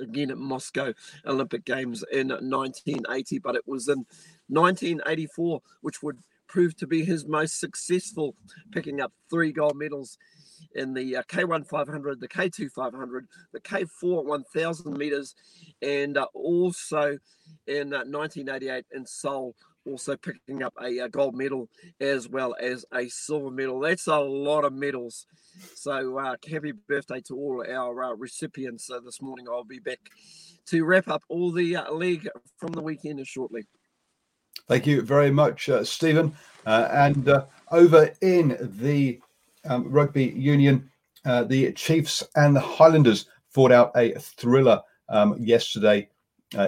again 0.00 0.32
at 0.32 0.38
Moscow 0.38 0.92
Olympic 1.24 1.64
Games 1.64 2.02
in 2.10 2.30
1980, 2.30 3.38
but 3.38 3.54
it 3.54 3.62
was 3.64 3.86
in 3.86 4.04
1984 4.48 5.62
which 5.82 6.02
would 6.02 6.18
prove 6.48 6.76
to 6.76 6.86
be 6.86 7.04
his 7.04 7.24
most 7.24 7.60
successful, 7.60 8.34
picking 8.72 9.00
up 9.00 9.12
three 9.30 9.52
gold 9.52 9.76
medals 9.76 10.18
in 10.74 10.94
the 10.94 11.16
uh, 11.16 11.22
K1 11.24 11.66
500, 11.66 12.20
the 12.20 12.28
K2 12.28 12.70
500, 12.70 13.26
the 13.52 13.60
K4 13.60 14.24
1000 14.24 14.96
meters, 14.96 15.34
and 15.80 16.16
uh, 16.16 16.26
also 16.34 17.18
in 17.66 17.92
uh, 17.92 18.04
1988 18.04 18.86
in 18.92 19.06
Seoul 19.06 19.54
also 19.84 20.16
picking 20.16 20.62
up 20.62 20.74
a, 20.80 20.98
a, 20.98 21.08
gold 21.08 21.34
medal 21.34 21.68
as 22.00 22.28
well 22.28 22.54
as 22.60 22.84
a 22.92 23.08
silver 23.08 23.50
medal. 23.50 23.80
That's 23.80 24.06
a 24.06 24.18
lot 24.18 24.64
of 24.64 24.72
medals. 24.72 25.26
So 25.74 26.18
uh, 26.18 26.36
happy 26.48 26.72
birthday 26.72 27.20
to 27.22 27.36
all 27.36 27.64
our 27.68 28.04
uh, 28.04 28.14
recipients 28.14 28.90
uh, 28.90 29.00
this 29.00 29.20
morning. 29.20 29.46
I'll 29.48 29.64
be 29.64 29.80
back 29.80 30.00
to 30.66 30.84
wrap 30.84 31.08
up 31.08 31.22
all 31.28 31.50
the 31.52 31.76
uh, 31.76 31.92
league 31.92 32.28
from 32.58 32.72
the 32.72 32.82
weekend 32.82 33.24
shortly. 33.26 33.64
Thank 34.68 34.86
you 34.86 35.02
very 35.02 35.30
much, 35.30 35.68
uh, 35.68 35.84
Stephen. 35.84 36.34
Uh, 36.64 36.88
and 36.92 37.42
over 37.70 38.10
in 38.20 38.56
the 38.60 39.20
um, 39.64 39.90
rugby 39.90 40.26
union, 40.36 40.90
the 41.24 41.72
Chiefs 41.72 42.22
and 42.36 42.54
the 42.54 42.60
Highlanders 42.60 43.26
fought 43.50 43.72
out 43.72 43.92
a 43.96 44.12
thriller 44.18 44.80
um, 45.08 45.36
yesterday 45.38 46.08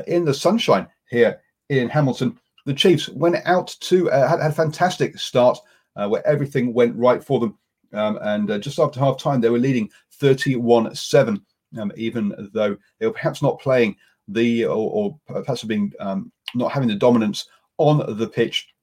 in 0.07 0.25
the 0.25 0.35
sunshine 0.35 0.87
here 1.09 1.41
in 1.69 1.89
Hamilton 1.89 2.39
the 2.65 2.75
Chiefs 2.75 3.09
went 3.09 3.37
out 3.45 3.77
to 3.81 4.11
uh, 4.11 4.29
had, 4.29 4.41
had, 4.41 4.51
a 4.51 4.55
fantastic 4.55 5.19
start 5.19 5.59
uh, 5.97 6.09
where 6.09 6.27
everything 6.27 6.73
went 6.73 6.97
right 6.97 7.23
for 7.23 7.41
them. 7.41 7.59
Um, 7.93 8.19
and 8.23 8.51
uh, 8.51 8.59
just 8.59 8.79
after 8.79 8.99
half 8.99 9.19
time, 9.19 9.41
they 9.41 9.51
were 9.51 9.59
leading 9.59 9.91
31 10.13 10.95
7, 10.95 11.41
um, 11.79 11.93
even 11.97 12.51
though 12.53 12.77
they 12.99 13.07
were 13.07 13.13
perhaps 13.13 13.43
not 13.43 13.61
playing 13.61 13.97
the 14.29 14.65
or, 14.65 14.91
or 14.91 15.19
perhaps 15.27 15.63
being 15.65 15.93
um, 16.01 16.33
not 16.55 16.73
having 16.73 16.89
the 16.89 16.95
dominance 16.95 17.47
on 17.79 18.17
the 18.17 18.27
pitch. 18.27 18.74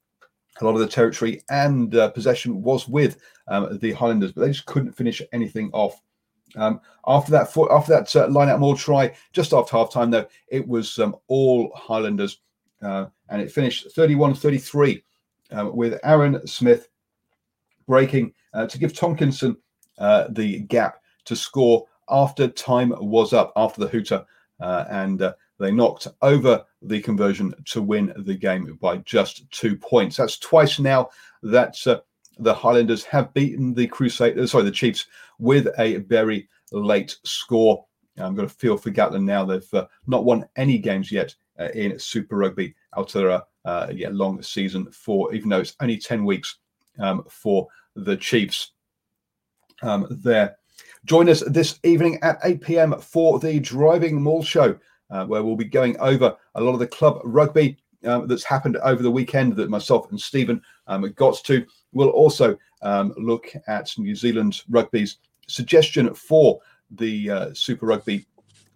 A 0.61 0.65
lot 0.65 0.75
of 0.75 0.79
the 0.79 0.87
territory 0.87 1.41
and 1.49 1.95
uh, 1.95 2.09
possession 2.09 2.61
was 2.61 2.87
with 2.87 3.21
um, 3.47 3.79
the 3.79 3.91
Highlanders, 3.93 4.31
but 4.31 4.41
they 4.41 4.51
just 4.51 4.65
couldn't 4.65 4.93
finish 4.93 5.21
anything 5.33 5.69
off. 5.73 6.01
Um, 6.55 6.81
after 7.07 7.31
that, 7.31 7.55
after 7.71 7.93
that 7.93 8.15
uh, 8.15 8.27
line 8.29 8.49
out 8.49 8.59
more 8.59 8.75
try, 8.75 9.13
just 9.33 9.53
after 9.53 9.77
half 9.77 9.91
time, 9.91 10.11
though, 10.11 10.27
it 10.49 10.67
was 10.67 10.99
um, 10.99 11.15
all 11.27 11.71
Highlanders 11.75 12.41
uh, 12.81 13.05
and 13.29 13.41
it 13.41 13.51
finished 13.51 13.91
31 13.91 14.33
33 14.33 15.03
um, 15.51 15.75
with 15.75 15.99
Aaron 16.03 16.45
Smith 16.47 16.89
breaking 17.87 18.33
uh, 18.53 18.67
to 18.67 18.77
give 18.77 18.93
Tonkinson 18.93 19.55
uh, 19.97 20.27
the 20.29 20.59
gap 20.61 21.01
to 21.25 21.35
score 21.35 21.85
after 22.09 22.47
time 22.47 22.93
was 22.99 23.33
up, 23.33 23.53
after 23.55 23.81
the 23.81 23.87
hooter. 23.87 24.25
Uh, 24.59 24.85
and 24.89 25.33
they 25.61 25.71
knocked 25.71 26.07
over 26.21 26.65
the 26.81 27.01
conversion 27.01 27.53
to 27.65 27.81
win 27.81 28.13
the 28.17 28.33
game 28.33 28.77
by 28.81 28.97
just 28.97 29.49
two 29.51 29.77
points. 29.77 30.17
That's 30.17 30.37
twice 30.37 30.79
now 30.79 31.09
that 31.43 31.75
uh, 31.85 32.01
the 32.39 32.53
Highlanders 32.53 33.03
have 33.05 33.33
beaten 33.33 33.73
the 33.73 33.87
Crusaders, 33.87 34.51
sorry, 34.51 34.63
the 34.63 34.71
Chiefs 34.71 35.05
with 35.39 35.67
a 35.77 35.97
very 35.97 36.49
late 36.71 37.17
score. 37.23 37.85
I'm 38.17 38.35
going 38.35 38.47
to 38.47 38.53
feel 38.53 38.77
for 38.77 38.91
Gatland 38.91 39.23
now. 39.23 39.45
They've 39.45 39.73
uh, 39.73 39.87
not 40.07 40.25
won 40.25 40.47
any 40.55 40.77
games 40.77 41.11
yet 41.11 41.33
uh, 41.59 41.69
in 41.73 41.97
Super 41.99 42.37
Rugby 42.37 42.75
after 42.95 43.29
a 43.29 43.45
uh, 43.65 43.87
yeah, 43.93 44.09
long 44.11 44.41
season 44.41 44.91
for, 44.91 45.33
even 45.33 45.49
though 45.49 45.59
it's 45.59 45.75
only 45.79 45.97
10 45.97 46.25
weeks 46.25 46.57
um, 46.99 47.23
for 47.29 47.67
the 47.95 48.17
Chiefs 48.17 48.71
um, 49.81 50.07
there. 50.09 50.57
Join 51.05 51.29
us 51.29 51.43
this 51.47 51.79
evening 51.83 52.19
at 52.21 52.39
8 52.43 52.61
p.m. 52.61 52.99
for 52.99 53.39
the 53.39 53.59
Driving 53.59 54.21
Maul 54.21 54.43
Show, 54.43 54.77
uh, 55.11 55.25
where 55.25 55.43
we'll 55.43 55.55
be 55.55 55.65
going 55.65 55.97
over 55.99 56.35
a 56.55 56.61
lot 56.61 56.73
of 56.73 56.79
the 56.79 56.87
club 56.87 57.21
rugby 57.23 57.77
um, 58.05 58.27
that's 58.27 58.43
happened 58.43 58.77
over 58.77 59.03
the 59.03 59.11
weekend 59.11 59.55
that 59.55 59.69
myself 59.69 60.09
and 60.09 60.19
Stephen 60.19 60.61
um, 60.87 61.11
got 61.13 61.43
to. 61.45 61.65
We'll 61.93 62.09
also 62.09 62.57
um, 62.81 63.13
look 63.17 63.53
at 63.67 63.93
New 63.97 64.15
Zealand 64.15 64.61
rugby's 64.69 65.17
suggestion 65.47 66.13
for 66.13 66.59
the 66.91 67.29
uh, 67.29 67.53
Super 67.53 67.85
Rugby 67.85 68.25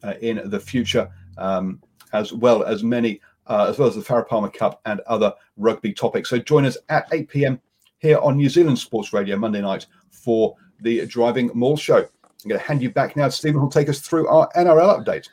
uh, 0.04 0.14
in 0.22 0.50
the 0.50 0.60
future. 0.60 1.10
Um, 1.38 1.82
as 2.16 2.34
well 2.34 2.64
as 2.64 2.84
many, 2.84 3.22
uh, 3.48 3.68
as 3.70 3.78
well 3.78 3.88
as 3.88 3.96
the 3.96 4.02
Farah 4.02 4.28
Palmer 4.28 4.50
Cup 4.50 4.82
and 4.86 5.02
other 5.02 5.34
rugby 5.58 5.94
topics. 5.94 6.30
So 6.30 6.40
join 6.40 6.66
us 6.66 6.78
at 6.90 7.08
8 7.12 7.30
p.m. 7.30 7.62
here 8.00 8.18
on 8.20 8.38
New 8.38 8.50
Zealand 8.50 8.80
Sports 8.80 9.14
Radio 9.14 9.38
Monday 9.38 9.62
night 9.62 9.86
for 10.10 10.56
the 10.82 11.06
Driving 11.06 11.52
Maul 11.54 11.78
Show. 11.78 11.98
I'm 11.98 12.50
going 12.50 12.60
to 12.60 12.66
hand 12.66 12.82
you 12.82 12.90
back 12.90 13.16
now 13.16 13.26
to 13.26 13.32
Stephen, 13.32 13.60
who'll 13.60 13.70
take 13.70 13.90
us 13.90 14.00
through 14.00 14.28
our 14.28 14.50
NRL 14.56 15.04
update. 15.04 15.30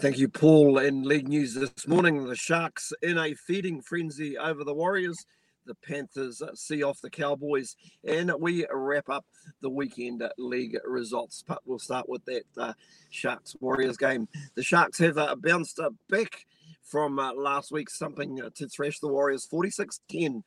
Thank 0.00 0.18
you, 0.18 0.28
Paul. 0.28 0.78
In 0.78 1.02
league 1.02 1.28
news 1.28 1.54
this 1.54 1.88
morning, 1.88 2.26
the 2.26 2.36
Sharks 2.36 2.92
in 3.02 3.18
a 3.18 3.34
feeding 3.34 3.80
frenzy 3.80 4.36
over 4.38 4.64
the 4.64 4.74
Warriors 4.74 5.26
the 5.66 5.74
Panthers 5.74 6.42
see 6.54 6.82
off 6.82 7.00
the 7.00 7.10
Cowboys, 7.10 7.76
and 8.04 8.32
we 8.38 8.66
wrap 8.72 9.08
up 9.08 9.26
the 9.60 9.70
weekend 9.70 10.22
league 10.38 10.78
results. 10.84 11.42
But 11.46 11.60
we'll 11.64 11.78
start 11.78 12.08
with 12.08 12.24
that 12.26 12.44
uh, 12.56 12.72
Sharks 13.10 13.56
Warriors 13.60 13.96
game. 13.96 14.28
The 14.54 14.62
Sharks 14.62 14.98
have 14.98 15.18
uh, 15.18 15.34
bounced 15.36 15.80
back 16.08 16.46
from 16.84 17.18
uh, 17.18 17.32
last 17.34 17.72
week, 17.72 17.90
something 17.90 18.40
to 18.54 18.68
thrash 18.68 19.00
the 19.00 19.08
Warriors 19.08 19.44
46 19.44 20.00
10 20.08 20.44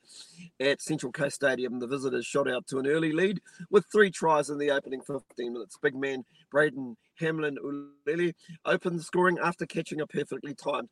at 0.58 0.80
Central 0.80 1.12
Coast 1.12 1.36
Stadium. 1.36 1.78
The 1.78 1.86
visitors 1.86 2.24
shot 2.24 2.50
out 2.50 2.66
to 2.68 2.78
an 2.78 2.86
early 2.86 3.12
lead 3.12 3.40
with 3.68 3.84
three 3.92 4.10
tries 4.10 4.48
in 4.48 4.58
the 4.58 4.70
opening 4.70 5.02
15 5.02 5.52
minutes. 5.52 5.76
Big 5.82 5.94
man 5.94 6.24
Braden 6.50 6.96
Hamlin 7.20 7.58
Ulele 7.62 8.34
opened 8.64 8.98
the 8.98 9.04
scoring 9.04 9.38
after 9.38 9.66
catching 9.66 10.00
a 10.00 10.06
perfectly 10.06 10.54
timed 10.54 10.88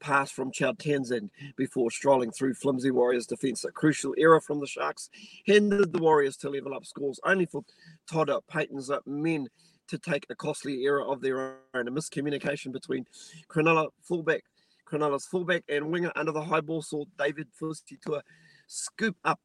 pass 0.00 0.30
from 0.30 0.52
Chad 0.52 0.78
Townsend 0.78 1.30
before 1.56 1.90
strolling 1.90 2.30
through 2.30 2.54
flimsy 2.54 2.90
Warriors 2.90 3.26
defence. 3.26 3.64
A 3.64 3.72
crucial 3.72 4.14
error 4.18 4.40
from 4.40 4.60
the 4.60 4.66
Sharks 4.66 5.08
hindered 5.44 5.92
the 5.92 5.98
Warriors 5.98 6.36
to 6.38 6.50
level 6.50 6.74
up 6.74 6.84
scores, 6.84 7.20
only 7.24 7.46
for 7.46 7.62
Todd 8.10 8.30
Payten's 8.50 8.90
men 9.06 9.48
to 9.88 9.98
take 9.98 10.26
a 10.30 10.34
costly 10.34 10.84
error 10.84 11.04
of 11.04 11.20
their 11.20 11.58
own. 11.74 11.88
A 11.88 11.90
miscommunication 11.90 12.72
between 12.72 13.06
Cronulla 13.48 13.88
fullback 14.02 14.44
Cronulla's 14.86 15.26
fullback 15.26 15.64
and 15.68 15.90
winger 15.90 16.12
under 16.14 16.32
the 16.32 16.44
high 16.44 16.60
ball 16.60 16.82
saw 16.82 17.04
David 17.18 17.48
Fusitu'a 17.58 18.20
scoop 18.66 19.16
up 19.24 19.40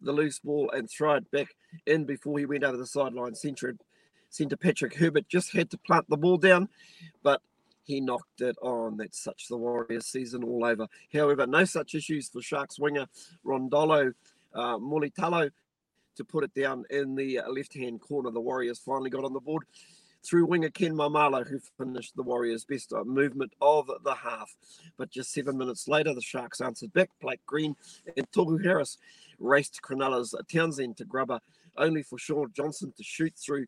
the 0.00 0.12
loose 0.12 0.38
ball 0.38 0.70
and 0.70 0.90
throw 0.90 1.14
it 1.14 1.30
back 1.30 1.48
in 1.86 2.04
before 2.04 2.38
he 2.38 2.46
went 2.46 2.64
over 2.64 2.76
the 2.76 2.86
sideline. 2.86 3.34
Centre, 3.34 3.76
centre 4.30 4.56
Patrick 4.56 4.94
Herbert 4.94 5.28
just 5.28 5.52
had 5.52 5.70
to 5.70 5.78
plant 5.78 6.08
the 6.08 6.16
ball 6.16 6.36
down, 6.36 6.68
but 7.22 7.40
he 7.84 8.00
knocked 8.00 8.42
it 8.42 8.56
on. 8.60 8.96
That's 8.96 9.22
such 9.22 9.48
the 9.48 9.56
Warriors 9.56 10.06
season 10.06 10.44
all 10.44 10.64
over. 10.64 10.86
However, 11.12 11.46
no 11.46 11.64
such 11.64 11.94
issues 11.94 12.28
for 12.28 12.42
Sharks 12.42 12.78
winger 12.78 13.06
Ronaldo 13.44 14.12
uh, 14.54 14.76
Mulitalo 14.76 15.50
to 16.16 16.24
put 16.24 16.44
it 16.44 16.52
down 16.54 16.84
in 16.90 17.14
the 17.14 17.40
left 17.48 17.74
hand 17.74 18.00
corner. 18.00 18.30
The 18.30 18.40
Warriors 18.40 18.78
finally 18.78 19.10
got 19.10 19.24
on 19.24 19.32
the 19.32 19.40
board 19.40 19.64
through 20.24 20.46
winger 20.46 20.70
Ken 20.70 20.92
Maumalo, 20.92 21.48
who 21.48 21.60
finished 21.78 22.16
the 22.16 22.22
Warriors' 22.22 22.64
best 22.64 22.92
uh, 22.92 23.04
movement 23.04 23.52
of 23.60 23.90
the 24.04 24.14
half. 24.14 24.54
But 24.96 25.10
just 25.10 25.32
seven 25.32 25.56
minutes 25.56 25.88
later, 25.88 26.12
the 26.12 26.20
Sharks 26.20 26.60
answered 26.60 26.92
back. 26.92 27.10
Blake 27.20 27.44
Green 27.46 27.76
and 28.16 28.30
Tohu 28.32 28.62
Harris 28.62 28.98
raced 29.38 29.80
Cronulla's 29.82 30.34
Townsend 30.52 30.96
to 30.98 31.04
grubber, 31.04 31.40
only 31.76 32.02
for 32.02 32.18
Shaun 32.18 32.50
Johnson 32.54 32.92
to 32.96 33.02
shoot 33.02 33.34
through 33.36 33.66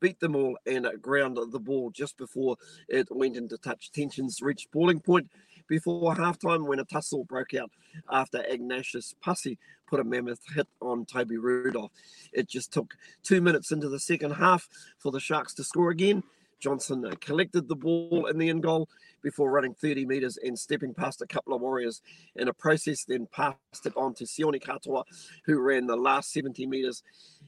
beat 0.00 0.20
them 0.20 0.34
all 0.36 0.58
and 0.66 0.88
ground 1.00 1.38
the 1.50 1.58
ball 1.58 1.90
just 1.90 2.16
before 2.16 2.56
it 2.88 3.08
went 3.10 3.36
into 3.36 3.58
touch. 3.58 3.92
Tensions 3.92 4.40
reached 4.42 4.70
boiling 4.70 5.00
point 5.00 5.30
before 5.68 6.14
halftime 6.14 6.66
when 6.66 6.80
a 6.80 6.84
tussle 6.84 7.24
broke 7.24 7.54
out 7.54 7.70
after 8.10 8.38
Agnatius 8.50 9.14
Paasi 9.24 9.56
put 9.86 10.00
a 10.00 10.04
mammoth 10.04 10.40
hit 10.54 10.66
on 10.80 11.04
Toby 11.04 11.36
Rudolph. 11.36 11.92
It 12.32 12.48
just 12.48 12.72
took 12.72 12.94
two 13.22 13.40
minutes 13.40 13.70
into 13.72 13.88
the 13.88 14.00
second 14.00 14.32
half 14.32 14.68
for 14.98 15.12
the 15.12 15.20
Sharks 15.20 15.54
to 15.54 15.64
score 15.64 15.90
again. 15.90 16.22
Johnson 16.60 17.04
uh, 17.04 17.14
collected 17.20 17.68
the 17.68 17.76
ball 17.76 18.26
in 18.26 18.38
the 18.38 18.50
end 18.50 18.62
goal 18.62 18.88
before 19.22 19.50
running 19.50 19.74
30 19.74 20.06
metres 20.06 20.38
and 20.42 20.58
stepping 20.58 20.94
past 20.94 21.22
a 21.22 21.26
couple 21.26 21.54
of 21.54 21.60
Warriors 21.60 22.02
in 22.36 22.48
a 22.48 22.52
process, 22.52 23.04
then 23.04 23.26
passed 23.32 23.86
it 23.86 23.96
on 23.96 24.14
to 24.14 24.24
Sione 24.24 24.62
Katoa, 24.62 25.04
who 25.44 25.58
ran 25.60 25.86
the 25.86 25.96
last 25.96 26.32
70 26.32 26.66
metres 26.66 27.02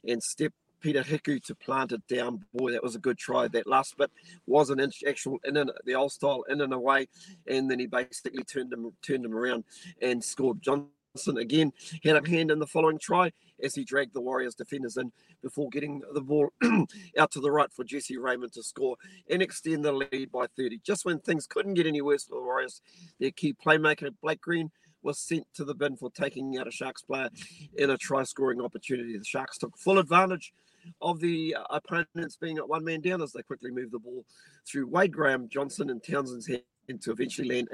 and 0.06 0.23
stepped 0.23 0.56
Peta 0.83 1.01
Hiku 1.01 1.43
to 1.45 1.55
plant 1.55 1.93
it 1.93 2.07
down. 2.09 2.45
Boy, 2.53 2.73
that 2.73 2.83
was 2.83 2.97
a 2.97 2.99
good 2.99 3.17
try. 3.17 3.49
That 3.49 3.67
last 3.67 3.97
bit 3.97 4.11
was 4.47 4.71
an 4.71 4.81
actual 5.07 5.39
in 5.45 5.57
and 5.57 5.71
the 5.85 5.95
old 5.95 6.12
style 6.12 6.45
in 6.49 6.61
and 6.61 6.73
away, 6.73 7.09
and 7.47 7.71
then 7.71 7.79
he 7.79 7.87
basically 7.87 8.43
turned 8.43 8.73
him 8.73 8.91
turned 9.01 9.25
him 9.25 9.35
around 9.35 9.65
and 10.03 10.23
scored. 10.23 10.61
Johnson 10.61 11.39
again 11.39 11.73
had 12.03 12.17
a 12.17 12.29
hand 12.29 12.51
in 12.51 12.59
the 12.59 12.67
following 12.67 12.99
try 12.99 13.33
as 13.62 13.75
he 13.75 13.85
dragged 13.85 14.15
the 14.15 14.21
Warriors 14.21 14.55
defenders 14.55 14.97
in 14.97 15.12
before 15.43 15.69
getting 15.69 16.03
the 16.12 16.21
ball 16.21 16.49
out 17.19 17.31
to 17.33 17.41
the 17.41 17.51
right 17.51 17.73
for 17.73 17.85
Jesse 17.85 18.17
Ramien 18.17 18.51
to 18.53 18.62
score 18.62 18.97
and 19.31 19.43
extend 19.43 19.85
the 19.85 19.93
lead 19.93 20.33
by 20.33 20.47
30. 20.57 20.81
Just 20.85 21.05
when 21.05 21.21
things 21.21 21.47
couldn't 21.47 21.75
get 21.75 21.87
any 21.87 22.01
worse 22.01 22.25
for 22.25 22.37
the 22.37 22.43
Warriors, 22.43 22.81
their 23.21 23.31
key 23.31 23.55
playmaker 23.55 24.11
Blake 24.21 24.41
Green 24.41 24.71
was 25.03 25.19
sent 25.19 25.47
to 25.55 25.65
the 25.65 25.75
bin 25.75 25.97
for 25.97 26.11
taking 26.11 26.57
out 26.59 26.69
a 26.69 26.71
Sharks 26.71 27.03
player 27.03 27.29
in 27.77 27.91
a 27.91 27.97
try 27.97 28.23
scoring 28.23 28.61
opportunity. 28.61 29.17
The 29.19 29.25
Sharks 29.25 29.59
took 29.59 29.77
full 29.77 29.99
advantage 29.99 30.53
of 31.01 31.21
the 31.21 31.55
uh, 31.55 31.62
opponents 31.71 32.37
being 32.37 32.59
at 32.59 32.69
one 32.69 32.85
man 32.85 33.01
down 33.01 33.23
as 33.23 33.33
they 33.33 33.43
quickly 33.43 33.71
moved 33.71 33.93
the 33.93 33.99
ball 33.99 34.25
through 34.67 34.87
Wade 34.87 35.12
Graham, 35.12 35.49
Johnson, 35.49 35.91
and 35.91 36.03
Townsend's 36.03 36.47
hand 36.47 36.62
to 37.03 37.12
eventually 37.12 37.49
land 37.49 37.69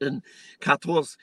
in 0.00 0.22
Katoa's 0.60 1.16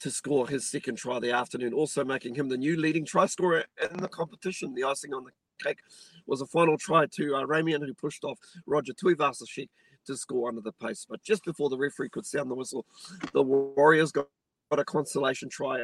to 0.00 0.10
score 0.10 0.46
his 0.46 0.70
second 0.70 0.96
try 0.96 1.18
the 1.18 1.32
afternoon, 1.32 1.72
also 1.72 2.04
making 2.04 2.34
him 2.34 2.48
the 2.48 2.56
new 2.56 2.76
leading 2.76 3.04
try 3.04 3.26
scorer 3.26 3.64
in 3.90 3.96
the 3.98 4.08
competition. 4.08 4.74
The 4.74 4.84
icing 4.84 5.12
on 5.12 5.24
the 5.24 5.30
cake 5.62 5.78
was 6.26 6.40
a 6.40 6.46
final 6.46 6.78
try 6.78 7.06
to 7.06 7.34
uh, 7.34 7.44
Ramien, 7.44 7.84
who 7.84 7.94
pushed 7.94 8.24
off 8.24 8.38
Roger 8.66 8.92
Tuivasa-Sheck 8.92 9.68
to 10.06 10.16
score 10.16 10.48
under 10.48 10.60
the 10.60 10.72
pace. 10.72 11.04
But 11.08 11.22
just 11.22 11.44
before 11.44 11.68
the 11.68 11.78
referee 11.78 12.10
could 12.10 12.26
sound 12.26 12.50
the 12.50 12.54
whistle, 12.54 12.86
the 13.32 13.42
Warriors 13.42 14.12
got 14.12 14.28
a 14.70 14.84
consolation 14.84 15.48
try 15.48 15.78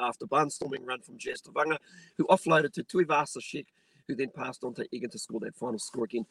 after 0.00 0.26
barnstorming 0.26 0.84
run 0.84 1.02
from 1.02 1.18
Jazz 1.18 1.42
Tevaga, 1.42 1.78
who 2.16 2.24
offloaded 2.26 2.72
to 2.72 2.84
Tuivasa-Sheck, 2.84 3.66
who 4.06 4.14
then 4.14 4.30
passed 4.34 4.64
on 4.64 4.74
to 4.74 4.86
Egan 4.92 5.10
to 5.10 5.18
score 5.18 5.40
that 5.40 5.56
final 5.56 5.78
score 5.78 6.04
again. 6.04 6.26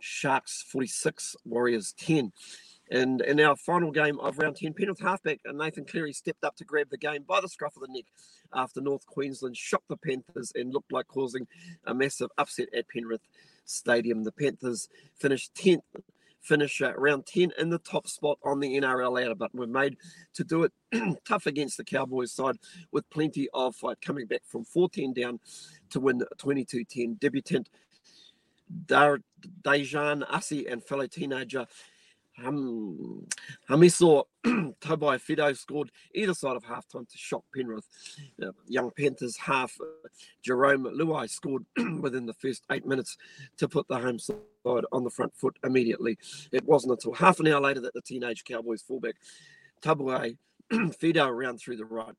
Sharks 0.00 0.64
46, 0.68 1.36
Warriors 1.44 1.94
10. 1.98 2.32
And 2.90 3.20
in 3.22 3.40
our 3.40 3.56
final 3.56 3.90
game 3.90 4.18
of 4.20 4.38
round 4.38 4.56
10, 4.56 4.74
Penrith 4.74 5.00
halfback 5.00 5.40
Nathan 5.46 5.84
Cleary 5.84 6.12
stepped 6.12 6.44
up 6.44 6.56
to 6.56 6.64
grab 6.64 6.90
the 6.90 6.98
game 6.98 7.24
by 7.26 7.40
the 7.40 7.48
scruff 7.48 7.76
of 7.76 7.82
the 7.82 7.92
neck 7.92 8.04
after 8.52 8.80
North 8.80 9.06
Queensland 9.06 9.56
shocked 9.56 9.88
the 9.88 9.96
Panthers 9.96 10.52
and 10.54 10.72
looked 10.74 10.92
like 10.92 11.06
causing 11.08 11.46
a 11.86 11.94
massive 11.94 12.30
upset 12.36 12.68
at 12.76 12.88
Penrith 12.88 13.22
Stadium. 13.64 14.24
The 14.24 14.32
Panthers 14.32 14.88
finished 15.18 15.54
10th 15.54 15.80
finish 16.42 16.82
uh, 16.82 16.92
round 16.96 17.24
10 17.26 17.52
in 17.58 17.70
the 17.70 17.78
top 17.78 18.06
spot 18.08 18.38
on 18.44 18.60
the 18.60 18.76
NRL 18.80 19.12
ladder, 19.12 19.34
but 19.34 19.54
we're 19.54 19.66
made 19.66 19.96
to 20.34 20.44
do 20.44 20.64
it 20.64 20.72
tough 21.24 21.46
against 21.46 21.76
the 21.76 21.84
Cowboys 21.84 22.32
side 22.32 22.56
with 22.90 23.08
plenty 23.10 23.48
of 23.54 23.74
fight 23.76 24.00
coming 24.00 24.26
back 24.26 24.42
from 24.44 24.64
14 24.64 25.12
down 25.12 25.40
to 25.90 26.00
win 26.00 26.22
22 26.38 26.84
10. 26.84 27.16
Debutant 27.20 27.68
Dar- 28.86 29.20
Daejarn 29.62 30.24
Asi 30.28 30.66
and 30.66 30.82
fellow 30.82 31.06
teenager 31.06 31.66
um, 32.44 33.26
Hamiso 33.68 34.24
Tabuai 34.44 35.20
Fidow 35.20 35.56
scored 35.56 35.90
either 36.14 36.34
side 36.34 36.56
of 36.56 36.64
halftime 36.64 37.08
to 37.08 37.18
shock 37.18 37.44
Penrith. 37.54 37.86
Uh, 38.42 38.52
young 38.66 38.90
Panthers 38.90 39.36
half 39.36 39.76
uh, 39.80 40.08
Jarome 40.46 40.92
Luai 40.94 41.28
scored 41.28 41.64
within 42.00 42.26
the 42.26 42.34
first 42.34 42.64
eight 42.70 42.86
minutes 42.86 43.16
to 43.58 43.68
put 43.68 43.86
the 43.88 43.98
home 43.98 44.18
side 44.18 44.36
on 44.64 45.04
the 45.04 45.10
front 45.10 45.34
foot 45.36 45.58
immediately. 45.64 46.18
It 46.52 46.64
wasn't 46.64 46.92
until 46.92 47.12
half 47.12 47.40
an 47.40 47.48
hour 47.48 47.60
later 47.60 47.80
that 47.80 47.94
the 47.94 48.02
teenage 48.02 48.44
Cowboys 48.44 48.82
fullback 48.82 49.16
Tabuai 49.82 50.36
Fidow 50.72 51.36
ran 51.36 51.58
through 51.58 51.76
the 51.76 51.84
right 51.84 52.14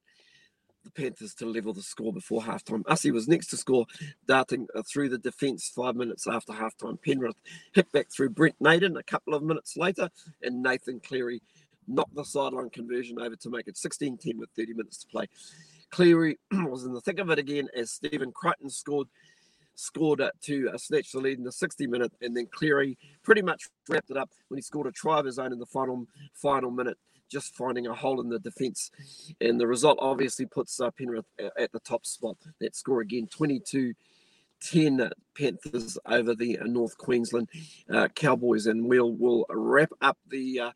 the 0.84 0.92
Panthers 0.92 1.34
to 1.36 1.46
level 1.46 1.74
the 1.74 1.82
score 1.82 2.14
before 2.14 2.42
halftime. 2.42 2.84
Asi 2.88 3.12
was 3.12 3.28
next 3.28 3.48
to 3.48 3.58
score, 3.58 3.86
darting 4.28 4.68
uh, 4.76 4.82
through 4.84 5.10
the 5.10 5.18
defence 5.18 5.72
five 5.74 5.96
minutes 5.96 6.28
after 6.28 6.54
halftime. 6.54 7.02
Penrith 7.02 7.36
hit 7.74 7.92
back 7.92 8.12
through 8.12 8.30
Brent 8.30 8.56
Naden 8.60 8.98
a 8.98 9.04
couple 9.04 9.34
of 9.34 9.44
minutes 9.44 9.78
later, 9.78 10.10
and 10.42 10.62
Nathan 10.62 11.00
Cleary 11.00 11.42
knocked 11.88 12.16
the 12.16 12.24
sideline 12.24 12.70
conversion 12.70 13.20
over 13.20 13.36
to 13.36 13.50
make 13.50 13.68
it 13.68 13.78
16 13.78 14.18
10 14.18 14.38
with 14.38 14.50
30 14.56 14.74
minutes 14.74 14.98
to 15.00 15.08
play. 15.08 15.28
Cleary 15.90 16.40
was 16.52 16.86
in 16.86 16.94
the 16.94 17.02
thick 17.02 17.20
of 17.20 17.30
it 17.30 17.40
again 17.40 17.68
as 17.76 17.92
Stephen 17.92 18.32
Crichton 18.32 18.70
scored 18.70 19.08
scored 19.76 20.20
it 20.20 20.34
to 20.44 20.70
uh, 20.72 20.78
snatch 20.78 21.12
the 21.12 21.20
lead 21.20 21.40
in 21.40 21.44
the 21.44 21.52
60 21.52 21.88
minute, 21.88 22.12
and 22.22 22.38
then 22.38 22.48
Cleary 22.52 22.98
pretty 23.24 23.42
much 23.42 23.70
wrapped 23.90 24.12
it 24.12 24.18
up 24.18 24.30
when 24.48 24.58
he 24.58 24.62
scored 24.62 24.86
a 24.86 24.92
try 24.92 25.20
of 25.20 25.26
his 25.26 25.40
own 25.40 25.52
in 25.52 25.60
the 25.60 25.66
final 25.66 26.06
final 26.34 26.70
minute 26.70 26.98
just 27.30 27.56
finding 27.56 27.88
a 27.88 27.94
hole 27.94 28.22
in 28.22 28.30
the 28.30 28.40
defence. 28.40 28.92
And 29.42 29.60
the 29.60 29.68
result 29.68 29.98
obviously 30.02 30.46
puts 30.46 30.80
uh, 30.80 30.92
Penrith 30.92 31.26
at 31.58 31.72
the 31.72 31.80
top 31.80 32.06
spot. 32.06 32.38
That 32.60 32.76
score 32.76 33.02
again 33.02 33.28
22 33.28 33.94
10 34.64 35.10
Panthers 35.38 35.98
over 36.06 36.36
the 36.36 36.60
uh, 36.60 36.66
North 36.66 36.98
Queensland 36.98 37.50
uh, 37.90 38.08
Cowboys. 38.16 38.68
And 38.68 38.88
we'll, 38.88 39.12
we'll 39.12 39.46
wrap 39.50 39.92
up 40.02 40.18
the 40.30 40.60
uh, 40.60 40.72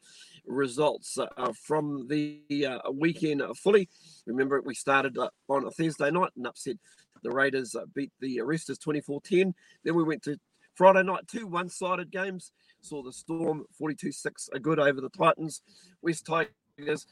results 0.45 1.17
uh, 1.17 1.53
from 1.63 2.07
the 2.07 2.41
uh, 2.65 2.91
weekend 2.91 3.41
fully. 3.57 3.89
Remember, 4.25 4.61
we 4.61 4.75
started 4.75 5.17
uh, 5.17 5.29
on 5.47 5.65
a 5.65 5.71
Thursday 5.71 6.11
night 6.11 6.31
and 6.35 6.47
upset. 6.47 6.77
The 7.23 7.31
Raiders 7.31 7.75
beat 7.95 8.11
the 8.19 8.41
Roosters 8.41 8.77
24 8.77 9.21
10. 9.21 9.55
Then 9.83 9.95
we 9.95 10.03
went 10.03 10.23
to 10.23 10.37
Friday 10.75 11.03
night, 11.03 11.27
two 11.27 11.47
one 11.47 11.69
sided 11.69 12.11
games. 12.11 12.51
Saw 12.81 13.03
the 13.03 13.11
Storm 13.11 13.65
42 13.77 14.11
6 14.11 14.49
a 14.53 14.59
good 14.59 14.79
over 14.79 15.01
the 15.01 15.09
Titans. 15.09 15.61
West 16.01 16.25
Tigers 16.25 17.05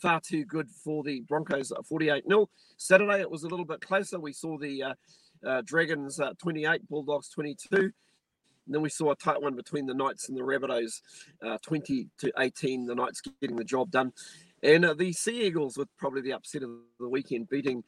far 0.00 0.20
too 0.20 0.44
good 0.44 0.70
for 0.70 1.02
the 1.02 1.20
Broncos 1.28 1.72
48 1.88 2.24
0. 2.26 2.48
Saturday 2.76 3.20
it 3.20 3.30
was 3.30 3.42
a 3.42 3.48
little 3.48 3.64
bit 3.64 3.80
closer. 3.80 4.18
We 4.18 4.32
saw 4.32 4.56
the 4.58 4.82
uh, 4.82 4.94
uh, 5.46 5.62
Dragons 5.64 6.18
uh, 6.20 6.32
28, 6.38 6.88
Bulldogs 6.88 7.28
22. 7.28 7.76
And 7.76 7.92
then 8.74 8.82
we 8.82 8.88
saw 8.88 9.10
a 9.10 9.16
tight 9.16 9.42
one 9.42 9.56
between 9.56 9.86
the 9.86 9.94
Knights 9.94 10.28
and 10.28 10.38
the 10.38 10.42
Rabbitohs, 10.42 11.00
uh, 11.44 11.58
20 11.62 12.08
to 12.18 12.32
18. 12.38 12.86
The 12.86 12.94
Knights 12.94 13.20
getting 13.40 13.56
the 13.56 13.64
job 13.64 13.90
done. 13.90 14.12
And 14.62 14.84
uh, 14.84 14.94
the 14.94 15.12
Sea 15.12 15.46
Eagles 15.46 15.76
with 15.76 15.88
probably 15.98 16.22
the 16.22 16.34
upset 16.34 16.62
of 16.62 16.70
the 16.98 17.08
weekend, 17.08 17.48
beating 17.48 17.82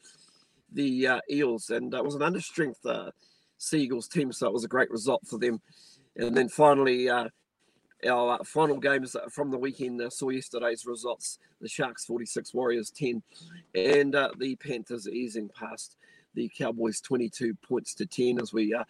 the 0.73 1.07
uh, 1.07 1.21
Eels. 1.31 1.71
And 1.71 1.95
it 1.95 2.05
was 2.05 2.15
an 2.15 2.23
understrength 2.23 3.13
Sea 3.59 3.83
Eagles 3.83 4.09
team, 4.09 4.33
so 4.33 4.49
it 4.49 4.53
was 4.53 4.65
a 4.65 4.69
great 4.69 4.91
result 4.91 5.25
for 5.27 5.39
them. 5.39 5.61
And 6.16 6.37
then 6.37 6.48
finally, 6.48 7.09
uh, 7.09 7.29
our 8.09 8.40
uh, 8.40 8.44
final 8.44 8.79
games 8.79 9.16
from 9.31 9.51
the 9.51 9.59
weekend 9.59 10.01
uh, 10.01 10.11
saw 10.11 10.31
yesterday's 10.31 10.87
results 10.87 11.38
the 11.61 11.68
Sharks 11.68 12.05
46, 12.05 12.53
Warriors 12.53 12.90
10, 12.90 13.22
and 13.75 14.14
uh, 14.14 14.31
the 14.38 14.57
Panthers 14.57 15.09
easing 15.09 15.48
past 15.48 15.96
the 16.35 16.51
Cowboys 16.57 17.01
22 17.01 17.55
points 17.66 17.94
to 17.94 18.07
10 18.07 18.40
as 18.40 18.53
we 18.53 18.75
uh, 18.75 18.85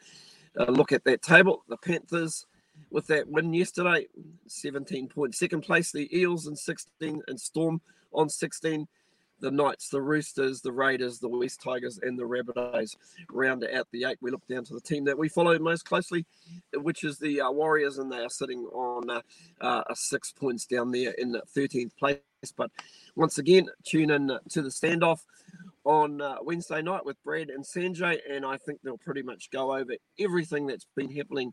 uh, 0.58 0.70
look 0.70 0.92
at 0.92 1.04
that 1.04 1.22
table. 1.22 1.62
The 1.68 1.76
Panthers 1.76 2.46
with 2.90 3.06
that 3.08 3.28
win 3.28 3.52
yesterday, 3.52 4.06
17 4.46 5.08
points. 5.08 5.38
Second 5.38 5.62
place, 5.62 5.92
the 5.92 6.14
Eels 6.16 6.46
in 6.46 6.56
16 6.56 7.22
and 7.28 7.40
Storm 7.40 7.80
on 8.12 8.28
16. 8.28 8.86
The 9.42 9.50
Knights, 9.50 9.88
the 9.88 10.00
Roosters, 10.00 10.62
the 10.62 10.72
Raiders, 10.72 11.18
the 11.18 11.28
West 11.28 11.60
Tigers, 11.60 11.98
and 12.00 12.18
the 12.18 12.22
Rabbitohs 12.22 12.96
round 13.30 13.66
out 13.74 13.88
the 13.92 14.04
eight. 14.04 14.16
We 14.22 14.30
look 14.30 14.46
down 14.46 14.64
to 14.64 14.74
the 14.74 14.80
team 14.80 15.04
that 15.04 15.18
we 15.18 15.28
follow 15.28 15.58
most 15.58 15.84
closely, 15.84 16.24
which 16.74 17.04
is 17.04 17.18
the 17.18 17.42
uh, 17.42 17.50
Warriors, 17.50 17.98
and 17.98 18.10
they 18.10 18.20
are 18.20 18.30
sitting 18.30 18.60
on 18.66 19.10
uh, 19.10 19.20
uh, 19.60 19.82
six 19.94 20.32
points 20.32 20.64
down 20.64 20.92
there 20.92 21.10
in 21.18 21.36
13th 21.54 21.96
place. 21.98 22.18
But 22.56 22.70
once 23.16 23.38
again, 23.38 23.66
tune 23.84 24.10
in 24.10 24.38
to 24.50 24.62
the 24.62 24.68
standoff 24.68 25.20
on 25.84 26.20
uh, 26.20 26.36
Wednesday 26.42 26.80
night 26.80 27.04
with 27.04 27.22
Brad 27.24 27.50
and 27.50 27.64
Sanjay, 27.64 28.20
and 28.30 28.46
I 28.46 28.56
think 28.56 28.80
they'll 28.82 28.96
pretty 28.96 29.22
much 29.22 29.50
go 29.50 29.76
over 29.76 29.94
everything 30.20 30.66
that's 30.66 30.86
been 30.96 31.10
happening 31.10 31.52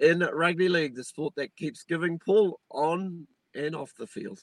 in 0.00 0.18
rugby 0.18 0.68
league, 0.68 0.96
the 0.96 1.04
sport 1.04 1.34
that 1.36 1.54
keeps 1.54 1.84
giving 1.84 2.18
Paul 2.18 2.58
on 2.70 3.28
and 3.54 3.76
off 3.76 3.92
the 3.96 4.06
field. 4.08 4.40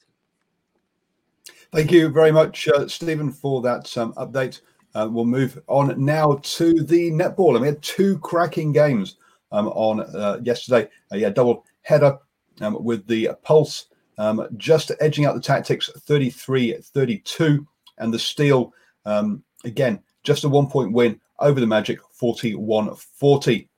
Thank 1.71 1.91
you 1.91 2.09
very 2.09 2.31
much, 2.31 2.67
uh, 2.67 2.88
Stephen, 2.88 3.31
for 3.31 3.62
that 3.62 3.95
um, 3.97 4.13
update. 4.13 4.62
Uh, 4.95 5.07
we'll 5.12 5.25
move 5.25 5.62
on 5.67 6.03
now 6.03 6.39
to 6.41 6.83
the 6.83 7.12
netball. 7.12 7.51
And 7.51 7.62
we 7.62 7.67
had 7.67 7.81
two 7.83 8.17
cracking 8.19 8.71
games 8.71 9.17
um, 9.51 9.67
on 9.69 10.01
uh, 10.01 10.39
yesterday. 10.41 10.89
Uh, 11.12 11.17
yeah, 11.17 11.29
double 11.29 11.65
header 11.81 12.17
um, 12.62 12.83
with 12.83 13.05
the 13.07 13.29
Pulse 13.43 13.85
um, 14.17 14.47
just 14.57 14.91
edging 14.99 15.25
out 15.25 15.35
the 15.35 15.41
Tactix 15.41 15.89
33 16.01 16.77
32. 16.81 17.67
And 17.99 18.13
the 18.13 18.19
Steel, 18.19 18.73
um, 19.05 19.43
again, 19.63 19.99
just 20.23 20.43
a 20.45 20.49
one 20.49 20.67
point 20.67 20.91
win 20.91 21.19
over 21.39 21.59
the 21.59 21.67
Magic 21.67 21.99
41 22.13 22.95
40. 22.95 23.69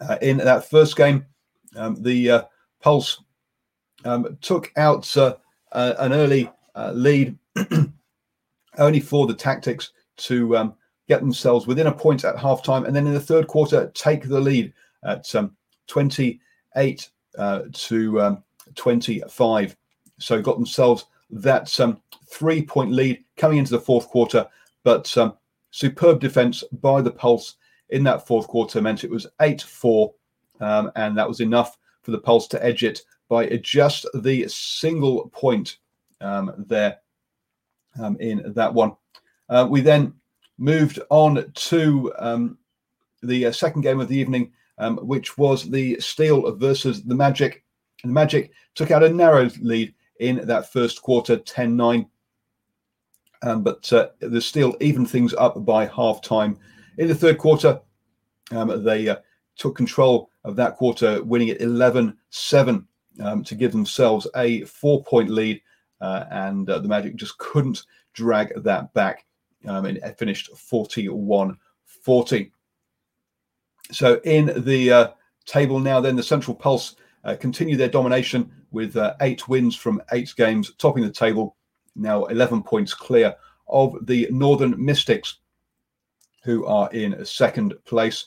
Uh, 0.00 0.16
in 0.22 0.38
that 0.38 0.68
first 0.68 0.96
game, 0.96 1.26
um, 1.76 2.00
the 2.02 2.30
uh, 2.30 2.42
Pulse 2.80 3.22
took 4.40 4.72
out 4.76 5.16
an 5.72 6.12
early 6.12 6.50
uh, 6.74 6.92
lead, 6.94 7.36
only 8.78 9.00
for 9.00 9.26
the 9.26 9.34
Tactix 9.34 9.90
to 10.18 10.56
um, 10.56 10.74
get 11.08 11.20
themselves 11.20 11.66
within 11.66 11.88
a 11.88 11.92
point 11.92 12.24
at 12.24 12.36
halftime, 12.36 12.86
and 12.86 12.94
then 12.94 13.06
in 13.06 13.14
the 13.14 13.20
third 13.20 13.46
quarter 13.46 13.90
take 13.94 14.28
the 14.28 14.40
lead 14.40 14.72
at 15.04 15.34
um, 15.34 15.56
28 15.86 17.10
uh, 17.38 17.62
to 17.72 18.20
um, 18.20 18.44
25. 18.74 19.76
So 20.18 20.40
got 20.40 20.56
themselves 20.56 21.06
that 21.30 21.78
um, 21.80 22.00
three 22.26 22.62
point 22.62 22.92
lead 22.92 23.24
coming 23.36 23.58
into 23.58 23.72
the 23.72 23.80
fourth 23.80 24.08
quarter, 24.08 24.46
but 24.84 25.16
um, 25.16 25.34
superb 25.70 26.20
defense 26.20 26.62
by 26.80 27.00
the 27.00 27.10
Pulse 27.10 27.56
in 27.90 28.04
that 28.04 28.26
fourth 28.26 28.46
quarter 28.46 28.80
meant 28.80 29.04
it 29.04 29.10
was 29.10 29.26
8 29.40 29.62
4, 29.62 30.12
um, 30.60 30.92
and 30.96 31.16
that 31.16 31.28
was 31.28 31.40
enough 31.40 31.76
for 32.02 32.10
the 32.12 32.18
Pulse 32.18 32.46
to 32.48 32.64
edge 32.64 32.84
it 32.84 33.02
by 33.28 33.46
just 33.56 34.06
the 34.14 34.46
single 34.48 35.28
point 35.30 35.78
um, 36.20 36.52
there 36.68 36.98
um, 38.00 38.16
in 38.20 38.52
that 38.54 38.72
one. 38.72 38.92
Uh, 39.48 39.66
we 39.68 39.80
then 39.80 40.14
moved 40.58 41.00
on 41.10 41.50
to 41.54 42.12
um, 42.18 42.58
the 43.22 43.46
uh, 43.46 43.52
second 43.52 43.82
game 43.82 44.00
of 44.00 44.08
the 44.08 44.16
evening, 44.16 44.52
um, 44.78 44.98
which 44.98 45.36
was 45.36 45.68
the 45.68 45.98
Steel 46.00 46.54
versus 46.56 47.02
the 47.02 47.14
Magic. 47.14 47.64
And 48.02 48.10
the 48.10 48.14
Magic 48.14 48.52
took 48.74 48.90
out 48.90 49.02
a 49.02 49.08
narrow 49.08 49.50
lead 49.60 49.94
in 50.20 50.46
that 50.46 50.72
first 50.72 51.02
quarter, 51.02 51.36
10 51.36 51.76
9. 51.76 52.06
Um, 53.42 53.62
but 53.62 53.90
uh, 53.92 54.08
the 54.20 54.40
Steel 54.40 54.76
evened 54.80 55.10
things 55.10 55.34
up 55.34 55.64
by 55.64 55.86
half 55.86 56.20
time. 56.20 56.58
In 56.98 57.08
the 57.08 57.14
third 57.14 57.38
quarter, 57.38 57.80
um, 58.50 58.84
they 58.84 59.08
uh, 59.08 59.16
took 59.56 59.76
control 59.76 60.30
of 60.44 60.56
that 60.56 60.76
quarter, 60.76 61.22
winning 61.22 61.48
it 61.48 61.62
11 61.62 62.16
7 62.28 62.86
to 63.44 63.54
give 63.54 63.72
themselves 63.72 64.26
a 64.36 64.62
four 64.62 65.02
point 65.04 65.28
lead 65.28 65.60
and 66.00 66.68
uh, 66.68 66.78
the 66.78 66.88
Magic 66.88 67.16
just 67.16 67.38
couldn't 67.38 67.84
drag 68.12 68.52
that 68.62 68.92
back. 68.94 69.26
Um, 69.66 69.84
and 69.84 69.98
it 69.98 70.18
finished 70.18 70.56
41 70.56 71.56
40. 71.84 72.52
So 73.92 74.20
in 74.24 74.64
the 74.64 74.92
uh, 74.92 75.08
table 75.44 75.78
now, 75.78 76.00
then 76.00 76.16
the 76.16 76.22
Central 76.22 76.54
Pulse 76.54 76.96
uh, 77.24 77.36
continue 77.38 77.76
their 77.76 77.88
domination 77.88 78.50
with 78.70 78.96
uh, 78.96 79.14
eight 79.20 79.48
wins 79.48 79.76
from 79.76 80.02
eight 80.12 80.32
games, 80.36 80.72
topping 80.78 81.02
the 81.02 81.10
table, 81.10 81.56
now 81.96 82.24
11 82.26 82.62
points 82.62 82.94
clear 82.94 83.34
of 83.68 83.96
the 84.06 84.28
Northern 84.30 84.82
Mystics, 84.82 85.38
who 86.44 86.64
are 86.66 86.90
in 86.92 87.24
second 87.24 87.74
place 87.84 88.26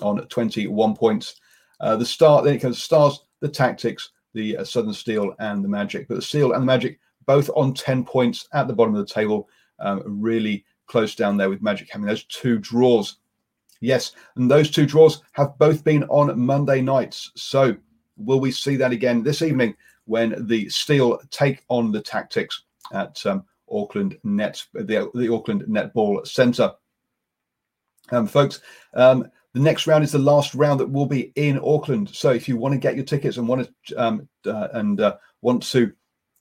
on 0.00 0.24
21 0.28 0.94
points. 0.94 1.40
Uh, 1.80 1.96
the 1.96 2.06
start 2.06 2.44
then 2.44 2.54
it 2.54 2.60
comes 2.60 2.82
Stars, 2.82 3.24
the 3.40 3.48
Tactix, 3.48 4.08
the 4.32 4.58
Southern 4.64 4.94
Steel, 4.94 5.34
and 5.40 5.64
the 5.64 5.68
Magic. 5.68 6.08
But 6.08 6.14
the 6.14 6.22
Steel 6.22 6.52
and 6.52 6.62
the 6.62 6.66
Magic 6.66 6.98
both 7.30 7.48
on 7.54 7.72
10 7.72 8.04
points 8.04 8.48
at 8.54 8.66
the 8.66 8.74
bottom 8.74 8.92
of 8.92 9.06
the 9.06 9.14
table, 9.14 9.48
um, 9.78 10.02
really 10.04 10.64
close 10.88 11.14
down 11.14 11.36
there 11.36 11.48
with 11.48 11.62
Magic 11.62 11.88
having 11.88 12.08
those 12.08 12.24
two 12.24 12.58
draws. 12.58 13.18
Yes, 13.80 14.16
and 14.34 14.50
those 14.50 14.68
two 14.68 14.84
draws 14.84 15.22
have 15.34 15.56
both 15.56 15.84
been 15.84 16.02
on 16.08 16.36
Monday 16.40 16.80
nights. 16.80 17.30
So 17.36 17.76
will 18.16 18.40
we 18.40 18.50
see 18.50 18.74
that 18.74 18.90
again 18.90 19.22
this 19.22 19.42
evening 19.42 19.76
when 20.06 20.44
the 20.48 20.68
Steel 20.70 21.20
take 21.30 21.62
on 21.68 21.92
the 21.92 22.02
Tactix 22.02 22.62
at 22.92 23.24
um, 23.26 23.44
Auckland 23.70 24.18
Net, 24.24 24.60
the, 24.74 25.08
the 25.14 25.32
Auckland 25.32 25.62
Netball 25.68 26.26
Centre? 26.26 26.72
Um, 28.10 28.26
folks, 28.26 28.58
um, 28.94 29.30
the 29.54 29.60
next 29.60 29.86
round 29.86 30.02
is 30.02 30.10
the 30.10 30.18
last 30.18 30.56
round 30.56 30.80
that 30.80 30.90
will 30.90 31.06
be 31.06 31.32
in 31.36 31.60
Auckland. 31.62 32.10
So 32.12 32.30
if 32.30 32.48
you 32.48 32.56
want 32.56 32.72
to 32.72 32.80
get 32.80 32.96
your 32.96 33.04
tickets 33.04 33.36
and 33.36 33.46
want 33.46 33.70
to 33.86 33.94
um, 33.94 34.28
uh, 34.44 34.66
and 34.72 35.00
uh, 35.00 35.16
want 35.42 35.62
to 35.70 35.92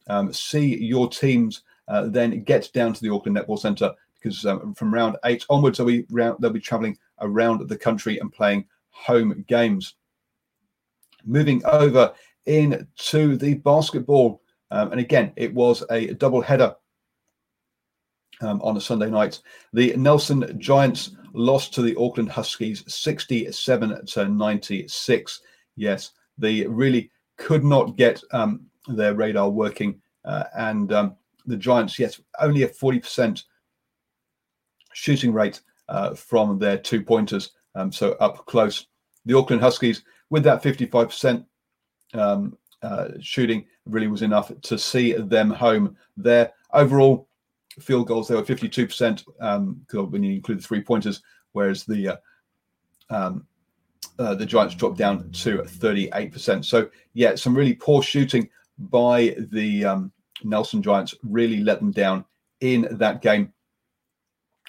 um, 0.09 0.33
see 0.33 0.77
your 0.83 1.09
teams 1.09 1.63
uh, 1.87 2.07
then 2.07 2.43
get 2.43 2.69
down 2.73 2.93
to 2.93 3.01
the 3.01 3.09
Auckland 3.09 3.37
Netball 3.37 3.59
Centre 3.59 3.93
because 4.15 4.45
um, 4.45 4.73
from 4.73 4.93
round 4.93 5.15
eight 5.25 5.45
onwards, 5.49 5.77
they'll 5.77 5.87
be, 5.87 6.05
round, 6.09 6.37
they'll 6.39 6.51
be 6.51 6.59
travelling 6.59 6.97
around 7.21 7.67
the 7.67 7.77
country 7.77 8.19
and 8.19 8.31
playing 8.31 8.65
home 8.89 9.43
games. 9.47 9.95
Moving 11.25 11.63
over 11.65 12.13
into 12.45 13.37
the 13.37 13.55
basketball, 13.55 14.41
um, 14.71 14.91
and 14.91 14.99
again, 14.99 15.31
it 15.35 15.53
was 15.53 15.83
a 15.89 16.13
double 16.15 16.41
header 16.41 16.75
um, 18.41 18.61
on 18.61 18.77
a 18.77 18.81
Sunday 18.81 19.09
night. 19.09 19.41
The 19.73 19.95
Nelson 19.95 20.59
Giants 20.59 21.11
lost 21.33 21.73
to 21.73 21.81
the 21.81 21.95
Auckland 21.97 22.29
Huskies 22.29 22.83
67 22.87 24.05
to 24.07 24.27
96. 24.27 25.41
Yes, 25.75 26.11
they 26.37 26.65
really 26.65 27.11
could 27.37 27.63
not 27.63 27.95
get 27.97 28.21
um, 28.31 28.68
their 28.87 29.13
radar 29.13 29.49
working. 29.49 30.01
Uh, 30.25 30.43
and 30.57 30.91
um, 30.93 31.15
the 31.45 31.57
Giants, 31.57 31.97
yes, 31.99 32.19
only 32.39 32.63
a 32.63 32.67
40% 32.67 33.43
shooting 34.93 35.33
rate 35.33 35.61
uh, 35.87 36.13
from 36.13 36.59
their 36.59 36.77
two 36.77 37.01
pointers, 37.03 37.51
um, 37.75 37.91
so 37.91 38.11
up 38.13 38.45
close. 38.45 38.87
The 39.25 39.37
Auckland 39.37 39.61
Huskies, 39.61 40.03
with 40.29 40.43
that 40.43 40.63
55% 40.63 41.45
um, 42.13 42.57
uh, 42.81 43.09
shooting, 43.19 43.65
really 43.85 44.07
was 44.07 44.21
enough 44.21 44.51
to 44.61 44.77
see 44.77 45.13
them 45.13 45.49
home 45.49 45.95
there. 46.15 46.51
Overall, 46.73 47.27
field 47.79 48.07
goals, 48.07 48.27
they 48.27 48.35
were 48.35 48.43
52% 48.43 49.23
um, 49.39 49.81
when 49.91 50.23
you 50.23 50.35
include 50.35 50.59
the 50.59 50.63
three 50.63 50.81
pointers, 50.81 51.21
whereas 51.53 51.83
the 51.85 52.09
uh, 52.09 52.15
um, 53.09 53.45
uh, 54.19 54.35
the 54.35 54.45
Giants 54.45 54.75
dropped 54.75 54.97
down 54.97 55.31
to 55.31 55.59
38%. 55.59 56.65
So, 56.65 56.89
yeah, 57.13 57.35
some 57.35 57.55
really 57.55 57.73
poor 57.73 58.03
shooting 58.03 58.49
by 58.79 59.35
the 59.51 59.85
um, 59.85 60.11
Nelson 60.43 60.81
Giants 60.81 61.13
really 61.23 61.61
let 61.61 61.79
them 61.79 61.91
down 61.91 62.25
in 62.61 62.87
that 62.91 63.21
game. 63.21 63.53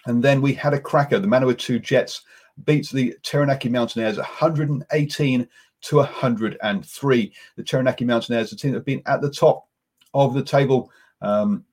And 0.07 0.23
then 0.23 0.41
we 0.41 0.55
had 0.55 0.75
a 0.75 0.81
cracker. 0.81 1.19
The 1.19 1.29
Manawatu 1.29 1.81
Jets 1.81 2.23
beats 2.65 2.91
the 2.91 3.17
Taranaki 3.23 3.69
Mountaineers 3.69 4.17
118 4.17 5.49
to 5.83 5.97
103. 5.97 7.33
The 7.57 7.63
Taranaki 7.63 8.05
Mountaineers, 8.05 8.51
the 8.51 8.57
team 8.57 8.73
that 8.73 8.79
have 8.79 8.85
been 8.85 9.03
at 9.07 9.21
the 9.21 9.31
top 9.31 9.69
of 10.15 10.35
the 10.35 10.43
table, 10.43 10.91
um, 11.23 11.65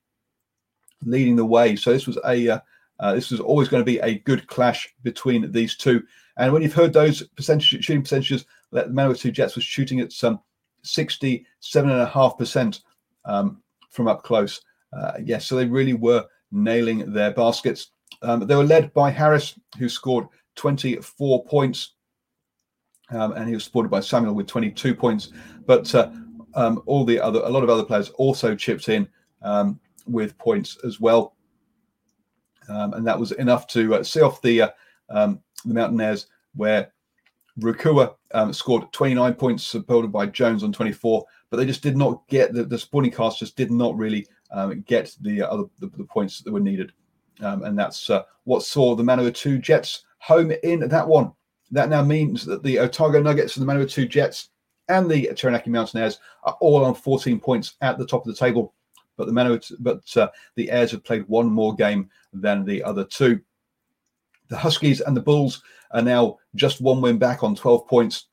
leading 1.03 1.35
the 1.35 1.45
way. 1.45 1.75
So 1.75 1.91
this 1.91 2.07
was 2.07 2.17
a 2.25 2.49
uh, 2.49 2.59
uh, 2.99 3.13
this 3.13 3.29
was 3.29 3.39
always 3.39 3.67
going 3.67 3.81
to 3.81 3.85
be 3.85 3.99
a 3.99 4.19
good 4.19 4.47
clash 4.47 4.93
between 5.03 5.51
these 5.51 5.75
two. 5.75 6.03
And 6.37 6.51
when 6.51 6.61
you've 6.61 6.73
heard 6.73 6.93
those 6.93 7.23
percentage 7.29 7.67
shooting 7.67 8.01
percentages, 8.01 8.45
the 8.71 8.83
Manawatu 8.85 9.31
Jets 9.31 9.55
was 9.55 9.63
shooting 9.63 9.99
at 9.99 10.11
some 10.11 10.39
67.5% 10.83 12.81
um, 13.25 13.61
from 13.89 14.07
up 14.07 14.23
close. 14.23 14.61
Uh, 14.93 15.13
yes, 15.23 15.45
so 15.45 15.55
they 15.55 15.65
really 15.65 15.93
were 15.93 16.25
nailing 16.51 17.11
their 17.11 17.31
baskets. 17.31 17.91
Um, 18.21 18.47
they 18.47 18.55
were 18.55 18.63
led 18.63 18.93
by 18.93 19.09
Harris, 19.11 19.59
who 19.77 19.89
scored 19.89 20.27
24 20.55 21.43
points, 21.45 21.93
um, 23.09 23.33
and 23.33 23.47
he 23.47 23.53
was 23.53 23.63
supported 23.63 23.89
by 23.89 23.99
Samuel 23.99 24.33
with 24.33 24.47
22 24.47 24.95
points. 24.95 25.29
But 25.65 25.93
uh, 25.93 26.09
um, 26.55 26.81
all 26.85 27.05
the 27.05 27.19
other, 27.19 27.41
a 27.41 27.49
lot 27.49 27.63
of 27.63 27.69
other 27.69 27.83
players 27.83 28.09
also 28.11 28.55
chipped 28.55 28.89
in 28.89 29.07
um, 29.41 29.79
with 30.07 30.37
points 30.37 30.77
as 30.85 30.99
well, 30.99 31.35
and 32.67 33.05
that 33.05 33.19
was 33.19 33.31
enough 33.33 33.67
to 33.67 33.95
uh, 33.95 34.03
see 34.03 34.21
off 34.21 34.41
the 34.41 34.61
uh, 34.63 34.69
the 35.09 35.73
Mountaineers, 35.73 36.27
where 36.55 36.91
Rukua 37.59 38.15
um, 38.33 38.53
scored 38.53 38.91
29 38.91 39.33
points, 39.33 39.63
supported 39.63 40.11
by 40.11 40.27
Jones 40.27 40.63
on 40.63 40.71
24, 40.71 41.25
but 41.49 41.57
they 41.57 41.65
just 41.65 41.81
did 41.81 41.97
not 41.97 42.27
get 42.27 42.53
the, 42.53 42.63
the 42.63 42.77
supporting 42.77 43.11
cast 43.11 43.39
just 43.39 43.55
did 43.55 43.71
not 43.71 43.97
really 43.97 44.27
um, 44.51 44.81
get 44.81 45.15
the 45.21 45.41
other 45.41 45.63
the, 45.79 45.87
the, 45.97 46.03
points 46.03 46.41
that 46.41 46.53
were 46.53 46.59
needed. 46.59 46.91
Um, 47.41 47.63
and 47.63 47.77
that's 47.77 48.09
uh, 48.09 48.23
what 48.43 48.63
saw 48.63 48.95
the 48.95 49.03
Manawatu 49.03 49.61
Jets 49.61 50.05
home 50.19 50.51
in 50.63 50.87
that 50.87 51.07
one. 51.07 51.31
That 51.71 51.89
now 51.89 52.03
means 52.03 52.45
that 52.45 52.63
the 52.63 52.79
Otago 52.79 53.21
Nuggets 53.21 53.57
and 53.57 53.67
the 53.67 53.71
Manawatu 53.71 54.07
Jets 54.07 54.49
and 54.87 55.09
the 55.09 55.33
Taranaki 55.35 55.69
Mountaineers 55.69 56.19
are 56.43 56.57
all 56.61 56.85
on 56.85 56.95
14 56.95 57.39
points 57.39 57.75
at 57.81 57.97
the 57.97 58.05
top 58.05 58.25
of 58.25 58.33
the 58.33 58.39
table. 58.39 58.73
But 59.17 59.25
the 59.25 59.33
Manawatu, 59.33 59.73
but 59.79 60.15
uh, 60.15 60.29
the 60.55 60.69
Airs 60.69 60.91
have 60.91 61.03
played 61.03 61.27
one 61.27 61.47
more 61.47 61.75
game 61.75 62.09
than 62.33 62.63
the 62.63 62.83
other 62.83 63.03
two. 63.03 63.41
The 64.49 64.57
Huskies 64.57 65.01
and 65.01 65.15
the 65.15 65.21
Bulls 65.21 65.61
are 65.91 66.01
now 66.01 66.37
just 66.55 66.81
one 66.81 67.01
win 67.01 67.17
back 67.17 67.43
on 67.43 67.55
12 67.55 67.87
points. 67.87 68.27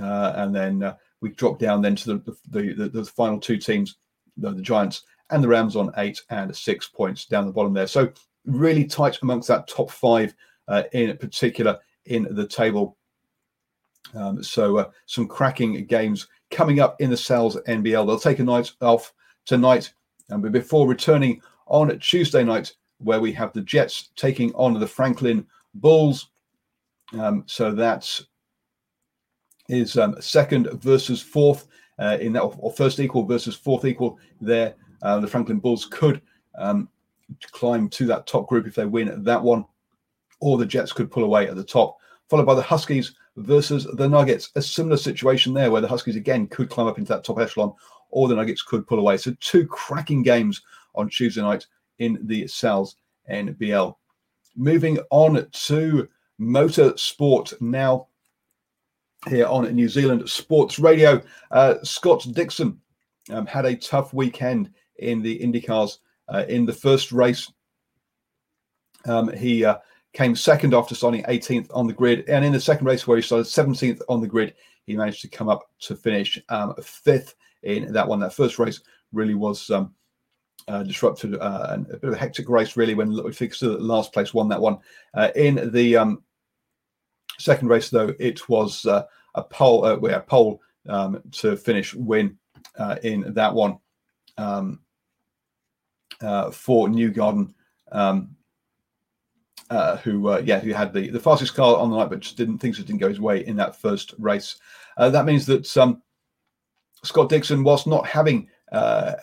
Uh, 0.00 0.32
and 0.36 0.54
then 0.54 0.82
uh, 0.82 0.94
we 1.20 1.30
drop 1.30 1.58
down 1.58 1.82
then 1.82 1.96
to 1.96 2.14
the 2.14 2.36
the, 2.50 2.72
the, 2.74 2.88
the 2.88 3.04
final 3.04 3.38
two 3.38 3.56
teams, 3.56 3.96
the, 4.36 4.50
the, 4.52 4.62
Giants 4.62 5.02
and 5.30 5.42
the 5.42 5.48
Rams 5.48 5.76
on 5.76 5.92
eight 5.98 6.20
and 6.30 6.54
six 6.54 6.88
points 6.88 7.26
down 7.26 7.46
the 7.46 7.52
bottom 7.52 7.74
there. 7.74 7.86
So 7.86 8.10
really 8.46 8.84
tight 8.84 9.18
amongst 9.22 9.48
that 9.48 9.68
top 9.68 9.90
five 9.90 10.34
uh, 10.68 10.84
in 10.92 11.16
particular 11.16 11.78
in 12.06 12.26
the 12.30 12.46
table. 12.46 12.96
Um, 14.14 14.42
so 14.42 14.78
uh, 14.78 14.90
some 15.06 15.26
cracking 15.26 15.84
games 15.86 16.28
coming 16.50 16.80
up 16.80 17.00
in 17.00 17.10
the 17.10 17.16
Sal's 17.16 17.56
NBL. 17.68 18.06
They'll 18.06 18.18
take 18.18 18.40
a 18.40 18.44
night 18.44 18.70
off 18.80 19.12
tonight, 19.46 19.92
and 20.28 20.52
before 20.52 20.88
returning 20.88 21.40
on 21.66 21.98
Tuesday 21.98 22.44
night, 22.44 22.74
where 23.02 23.20
we 23.20 23.32
have 23.32 23.52
the 23.52 23.62
Jets 23.62 24.10
taking 24.16 24.52
on 24.54 24.78
the 24.78 24.86
Franklin 24.86 25.46
Bulls. 25.74 26.30
Um, 27.18 27.44
so 27.46 27.72
that's 27.72 28.26
is 29.68 29.96
um, 29.96 30.16
second 30.20 30.68
versus 30.82 31.22
fourth 31.22 31.68
uh, 31.98 32.18
in 32.20 32.32
that, 32.32 32.42
or 32.42 32.72
first 32.72 33.00
equal 33.00 33.24
versus 33.24 33.54
fourth 33.54 33.84
equal. 33.84 34.18
There, 34.40 34.74
uh, 35.02 35.20
the 35.20 35.26
Franklin 35.26 35.58
Bulls 35.58 35.86
could 35.86 36.20
um, 36.58 36.88
climb 37.52 37.88
to 37.90 38.06
that 38.06 38.26
top 38.26 38.48
group 38.48 38.66
if 38.66 38.74
they 38.74 38.86
win 38.86 39.22
that 39.24 39.42
one, 39.42 39.64
or 40.40 40.58
the 40.58 40.66
Jets 40.66 40.92
could 40.92 41.10
pull 41.10 41.24
away 41.24 41.48
at 41.48 41.56
the 41.56 41.64
top, 41.64 41.98
followed 42.28 42.46
by 42.46 42.54
the 42.54 42.62
Huskies 42.62 43.14
versus 43.36 43.86
the 43.94 44.08
Nuggets. 44.08 44.50
A 44.56 44.62
similar 44.62 44.96
situation 44.96 45.54
there, 45.54 45.70
where 45.70 45.80
the 45.80 45.88
Huskies 45.88 46.16
again 46.16 46.46
could 46.48 46.68
climb 46.68 46.86
up 46.86 46.98
into 46.98 47.12
that 47.12 47.24
top 47.24 47.38
echelon, 47.38 47.72
or 48.10 48.28
the 48.28 48.34
Nuggets 48.36 48.62
could 48.62 48.86
pull 48.86 48.98
away. 48.98 49.16
So 49.16 49.34
two 49.40 49.66
cracking 49.66 50.22
games 50.22 50.62
on 50.94 51.08
Tuesday 51.08 51.40
night 51.40 51.66
in 52.02 52.18
the 52.22 52.46
Sal's 52.48 52.96
NBL. 53.30 53.94
Moving 54.56 54.98
on 55.10 55.46
to 55.50 56.08
motorsport 56.40 57.60
now 57.60 58.08
here 59.28 59.46
on 59.46 59.72
New 59.72 59.88
Zealand 59.88 60.28
Sports 60.28 60.80
Radio. 60.80 61.22
Uh, 61.52 61.76
Scott 61.84 62.26
Dixon 62.32 62.80
um, 63.30 63.46
had 63.46 63.66
a 63.66 63.76
tough 63.76 64.12
weekend 64.12 64.70
in 64.98 65.22
the 65.22 65.38
IndyCars. 65.38 65.98
Uh, 66.28 66.44
in 66.48 66.66
the 66.66 66.72
first 66.72 67.12
race, 67.12 67.50
um, 69.06 69.32
he 69.32 69.64
uh, 69.64 69.76
came 70.12 70.34
second 70.34 70.74
after 70.74 70.94
starting 70.94 71.22
18th 71.24 71.68
on 71.72 71.86
the 71.86 71.92
grid. 71.92 72.28
And 72.28 72.44
in 72.44 72.52
the 72.52 72.60
second 72.60 72.86
race, 72.86 73.06
where 73.06 73.16
he 73.16 73.22
started 73.22 73.46
17th 73.46 74.00
on 74.08 74.20
the 74.20 74.26
grid, 74.26 74.54
he 74.86 74.96
managed 74.96 75.22
to 75.22 75.28
come 75.28 75.48
up 75.48 75.70
to 75.80 75.94
finish 75.94 76.40
um, 76.48 76.74
fifth 76.82 77.36
in 77.62 77.92
that 77.92 78.08
one. 78.08 78.18
That 78.20 78.34
first 78.34 78.58
race 78.58 78.80
really 79.12 79.34
was 79.34 79.70
um, 79.70 79.94
uh, 80.68 80.82
disrupted 80.82 81.36
uh, 81.36 81.66
and 81.70 81.86
a 81.90 81.96
bit 81.96 82.08
of 82.08 82.14
a 82.14 82.18
hectic 82.18 82.48
race, 82.48 82.76
really, 82.76 82.94
when 82.94 83.10
Ludwig 83.10 83.54
last 83.62 84.12
place 84.12 84.34
won 84.34 84.48
that 84.48 84.60
one. 84.60 84.78
Uh, 85.14 85.30
in 85.34 85.70
the 85.72 85.96
um, 85.96 86.22
second 87.38 87.68
race, 87.68 87.90
though, 87.90 88.14
it 88.18 88.48
was 88.48 88.86
uh, 88.86 89.04
a 89.34 89.42
pole, 89.42 89.84
uh, 89.84 89.96
a 89.96 90.20
pole 90.20 90.60
um, 90.88 91.22
to 91.32 91.56
finish 91.56 91.94
win 91.94 92.36
uh, 92.78 92.96
in 93.02 93.32
that 93.34 93.54
one 93.54 93.78
um, 94.38 94.80
for 96.20 96.88
Newgarden. 96.88 97.52
Um, 97.90 98.36
who, 100.02 100.38
yeah, 100.40 100.60
who 100.60 100.74
had 100.74 100.92
the, 100.92 101.08
the 101.08 101.18
fastest 101.18 101.54
car 101.54 101.78
on 101.78 101.90
the 101.90 101.96
night, 101.96 102.10
but 102.10 102.20
just 102.20 102.36
didn't 102.36 102.58
things 102.58 102.76
just 102.76 102.86
didn't 102.86 103.00
go 103.00 103.08
his 103.08 103.20
way 103.20 103.46
in 103.46 103.56
that 103.56 103.74
first 103.74 104.12
race. 104.18 104.56
that 104.98 105.24
means 105.24 105.46
that 105.46 105.74
um, 105.78 106.02
Scott 107.02 107.30
Dixon, 107.30 107.64
whilst 107.64 107.86
not 107.86 108.06
having 108.06 108.48
uh, 108.72 109.14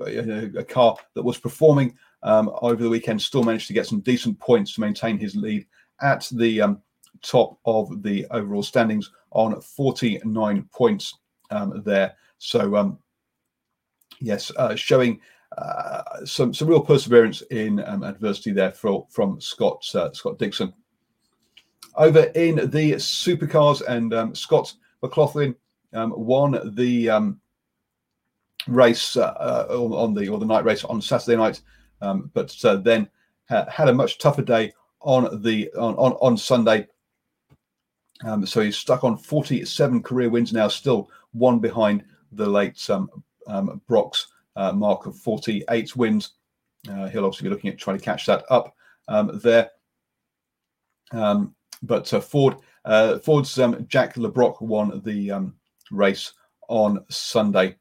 a, 0.00 0.58
a, 0.58 0.64
car 0.64 0.96
that 1.14 1.22
was 1.22 1.38
performing 1.38 1.96
um, 2.24 2.50
over 2.60 2.82
the 2.82 2.90
weekend 2.90 3.22
still 3.22 3.44
managed 3.44 3.68
to 3.68 3.72
get 3.72 3.86
some 3.86 4.00
decent 4.00 4.38
points 4.40 4.74
to 4.74 4.80
maintain 4.80 5.16
his 5.16 5.36
lead 5.36 5.64
at 6.00 6.28
the 6.32 6.60
um, 6.60 6.82
top 7.22 7.58
of 7.64 8.02
the 8.02 8.26
overall 8.32 8.62
standings 8.62 9.12
on 9.30 9.60
49 9.60 10.68
points 10.72 11.18
um, 11.50 11.82
there. 11.84 12.16
So, 12.38 12.74
um, 12.76 12.98
yes, 14.20 14.50
uh, 14.56 14.74
showing 14.74 15.20
uh, 15.56 16.24
some 16.24 16.52
some 16.52 16.66
real 16.66 16.80
perseverance 16.80 17.42
in 17.42 17.82
um, 17.86 18.02
adversity 18.02 18.50
there 18.50 18.72
for, 18.72 19.06
from 19.08 19.40
Scott 19.40 19.88
uh, 19.94 20.12
Scott 20.12 20.38
Dixon. 20.38 20.72
Over 21.96 22.24
in 22.34 22.56
the 22.70 22.94
supercars, 22.94 23.82
and 23.86 24.12
um, 24.12 24.34
Scott 24.34 24.74
McLaughlin 25.00 25.54
won 25.92 26.58
the 26.74 27.08
race 28.66 29.16
uh, 29.16 29.66
uh 29.70 29.76
on 29.78 30.14
the 30.14 30.28
or 30.28 30.38
the 30.38 30.46
night 30.46 30.64
race 30.64 30.84
on 30.84 31.00
Saturday 31.00 31.36
night, 31.36 31.60
um, 32.00 32.30
but 32.34 32.54
uh, 32.64 32.76
then 32.76 33.08
ha- 33.48 33.66
had 33.68 33.88
a 33.88 33.94
much 33.94 34.18
tougher 34.18 34.42
day 34.42 34.72
on 35.00 35.42
the 35.42 35.70
on 35.72 35.94
on, 35.96 36.12
on 36.12 36.36
Sunday. 36.36 36.86
Um, 38.24 38.46
so 38.46 38.60
he's 38.60 38.78
stuck 38.78 39.04
on 39.04 39.18
47 39.18 40.02
career 40.02 40.30
wins 40.30 40.52
now, 40.52 40.68
still 40.68 41.10
one 41.32 41.58
behind 41.58 42.04
the 42.32 42.46
late 42.46 42.88
um, 42.88 43.10
um, 43.48 43.82
Brock's 43.86 44.28
uh, 44.56 44.72
mark 44.72 45.06
of 45.06 45.18
48 45.18 45.96
wins. 45.96 46.34
Uh, 46.88 47.08
he'll 47.08 47.24
obviously 47.24 47.48
be 47.48 47.54
looking 47.54 47.70
at 47.70 47.76
trying 47.76 47.98
to 47.98 48.04
catch 48.04 48.24
that 48.26 48.44
up 48.50 48.74
um, 49.08 49.40
there. 49.42 49.70
Um, 51.12 51.54
but 51.82 52.10
uh, 52.14 52.20
Ford, 52.20 52.56
Ford's 53.22 53.58
Jack 53.88 54.16
Le 54.16 54.30
Brocq 54.30 54.60
won 54.62 55.02
the 55.04 55.52
race 55.90 56.32
on 56.68 57.04
Sunday 57.10 57.76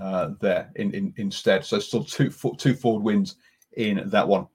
uh, 0.00 0.30
there 0.40 0.70
in, 0.76 0.92
in, 0.94 1.14
instead. 1.16 1.64
So 1.64 1.78
still 1.78 2.04
two 2.04 2.30
two 2.58 2.74
Ford 2.74 3.02
wins 3.02 3.36
in 3.76 4.08
that 4.10 4.26
one. 4.26 4.46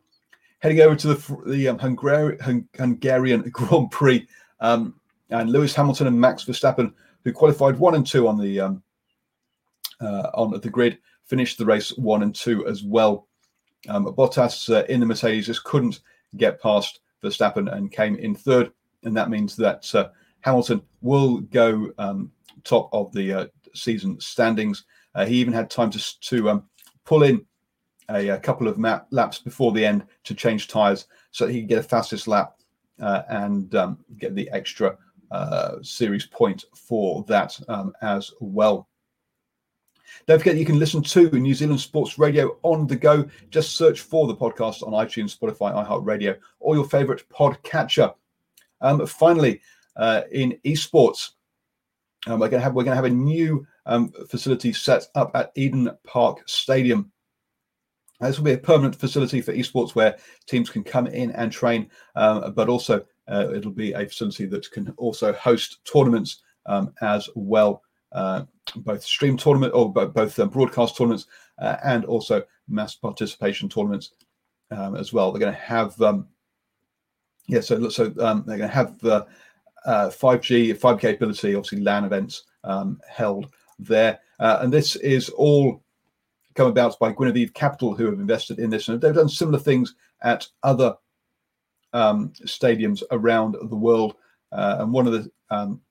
Heading 0.59 0.81
over 0.81 0.95
to 0.95 1.07
the 1.13 1.37
the 1.47 1.67
um, 1.69 1.79
Hungary, 1.79 2.37
Hungarian 2.77 3.41
Grand 3.51 3.91
Prix, 3.91 4.27
um, 4.59 4.95
and 5.29 5.49
Lewis 5.49 5.75
Hamilton 5.75 6.07
and 6.07 6.19
Max 6.19 6.45
Verstappen, 6.45 6.93
who 7.23 7.33
qualified 7.33 7.77
one 7.77 7.95
and 7.95 8.05
two 8.05 8.27
on 8.27 8.39
the 8.39 8.59
um, 8.59 8.83
uh, 10.01 10.29
on 10.33 10.59
the 10.59 10.69
grid, 10.69 10.97
finished 11.25 11.57
the 11.57 11.65
race 11.65 11.89
one 11.97 12.23
and 12.23 12.33
two 12.33 12.65
as 12.67 12.83
well. 12.83 13.27
Um, 13.87 14.05
Bottas 14.05 14.73
uh, 14.73 14.85
in 14.85 14.99
the 14.99 15.05
Mercedes 15.05 15.45
just 15.45 15.63
couldn't 15.63 15.99
get 16.37 16.61
past 16.61 17.01
Verstappen 17.23 17.71
and 17.71 17.91
came 17.91 18.15
in 18.15 18.35
third, 18.35 18.71
and 19.03 19.15
that 19.15 19.29
means 19.29 19.55
that 19.55 19.93
uh, 19.93 20.09
Hamilton 20.41 20.81
will 21.01 21.39
go 21.41 21.91
um, 21.97 22.31
top 22.63 22.89
of 22.93 23.11
the 23.13 23.33
uh, 23.33 23.45
season 23.73 24.19
standings. 24.19 24.85
Uh, 25.15 25.25
he 25.25 25.37
even 25.37 25.53
had 25.53 25.69
time 25.69 25.89
to 25.89 26.19
to 26.19 26.49
um, 26.49 26.63
pull 27.05 27.23
in 27.23 27.43
a, 28.09 28.29
a 28.29 28.39
couple 28.39 28.67
of 28.67 28.77
map, 28.77 29.07
laps 29.11 29.39
before 29.39 29.71
the 29.71 29.85
end 29.85 30.05
to 30.23 30.35
change 30.35 30.67
tyres 30.67 31.07
so 31.31 31.47
he 31.47 31.61
could 31.61 31.69
get 31.69 31.79
a 31.79 31.83
fastest 31.83 32.27
lap 32.27 32.57
uh, 33.01 33.23
and 33.29 33.73
um, 33.75 33.97
get 34.17 34.35
the 34.35 34.49
extra 34.51 34.97
uh, 35.31 35.75
series 35.81 36.25
point 36.25 36.65
for 36.75 37.23
that 37.27 37.59
um, 37.67 37.93
as 38.01 38.31
well. 38.39 38.87
Don't 40.27 40.39
forget 40.39 40.55
you 40.55 40.65
can 40.65 40.79
listen 40.79 41.01
to 41.03 41.29
New 41.31 41.53
Zealand 41.53 41.79
Sports 41.79 42.17
Radio 42.17 42.57
on 42.63 42.87
the 42.87 42.95
go. 42.95 43.27
Just 43.49 43.75
search 43.75 44.01
for 44.01 44.27
the 44.27 44.35
podcast 44.35 44.85
on 44.85 44.93
iTunes, 44.93 45.37
Spotify, 45.37 45.73
iHeartRadio, 45.85 46.37
or 46.59 46.75
your 46.75 46.85
favorite 46.85 47.27
podcatcher. 47.29 48.13
Um, 48.81 49.05
finally, 49.07 49.61
uh, 49.97 50.21
in 50.31 50.57
esports, 50.65 51.31
um, 52.27 52.39
we're 52.39 52.49
going 52.49 52.59
to 52.59 52.63
have 52.63 52.73
we're 52.73 52.83
going 52.83 52.97
to 52.97 53.03
have 53.03 53.05
a 53.05 53.09
new 53.09 53.65
um, 53.85 54.11
facility 54.29 54.73
set 54.73 55.07
up 55.15 55.31
at 55.35 55.51
Eden 55.55 55.91
Park 56.05 56.47
Stadium. 56.47 57.11
This 58.21 58.37
will 58.37 58.45
be 58.45 58.53
a 58.53 58.57
permanent 58.57 58.95
facility 58.95 59.41
for 59.41 59.53
esports 59.53 59.93
where 59.93 60.17
teams 60.47 60.69
can 60.69 60.83
come 60.83 61.07
in 61.07 61.31
and 61.31 61.51
train, 61.51 61.89
um, 62.15 62.53
but 62.53 62.69
also 62.69 63.05
uh, 63.27 63.51
it'll 63.53 63.71
be 63.71 63.93
a 63.93 64.07
facility 64.07 64.45
that 64.45 64.71
can 64.71 64.93
also 64.97 65.33
host 65.33 65.79
tournaments 65.91 66.41
um, 66.65 66.93
as 67.01 67.29
well, 67.35 67.81
uh, 68.13 68.43
both 68.77 69.03
stream 69.03 69.37
tournament 69.37 69.73
or 69.73 69.91
both 69.91 70.39
um, 70.39 70.49
broadcast 70.49 70.97
tournaments 70.97 71.27
uh, 71.59 71.77
and 71.83 72.05
also 72.05 72.43
mass 72.67 72.95
participation 72.95 73.67
tournaments 73.67 74.11
um, 74.71 74.95
as 74.95 75.11
well. 75.11 75.31
They're 75.31 75.41
going 75.41 75.53
to 75.53 75.59
have, 75.59 75.99
um, 76.01 76.27
yeah, 77.47 77.61
so 77.61 77.89
so 77.89 78.05
they're 78.05 78.41
going 78.43 78.59
to 78.59 78.67
have 78.67 79.03
uh, 79.03 79.25
5G, 79.85 80.73
uh, 80.73 80.77
5 80.77 80.99
capability, 80.99 81.53
obviously 81.53 81.81
LAN 81.81 82.05
events 82.05 82.43
held 83.07 83.47
there. 83.79 84.19
Uh, 84.39 84.59
and 84.61 84.71
this 84.71 84.95
is 84.97 85.29
all 85.29 85.83
come 86.55 86.67
about 86.67 86.97
by 86.99 87.11
Guinevere 87.11 87.49
Capital, 87.49 87.93
who 87.93 88.05
have 88.05 88.19
invested 88.19 88.59
in 88.59 88.69
this. 88.69 88.87
And 88.87 88.99
they've 88.99 89.13
done 89.13 89.29
similar 89.29 89.59
things 89.59 89.95
at 90.21 90.47
other 90.63 90.95
um, 91.93 92.31
stadiums 92.45 93.03
around 93.11 93.55
the 93.61 93.75
world. 93.75 94.15
Uh, 94.51 94.77
and 94.79 94.93
one 94.93 95.05
of 95.05 95.13
the 95.13 95.29
um, 95.49 95.81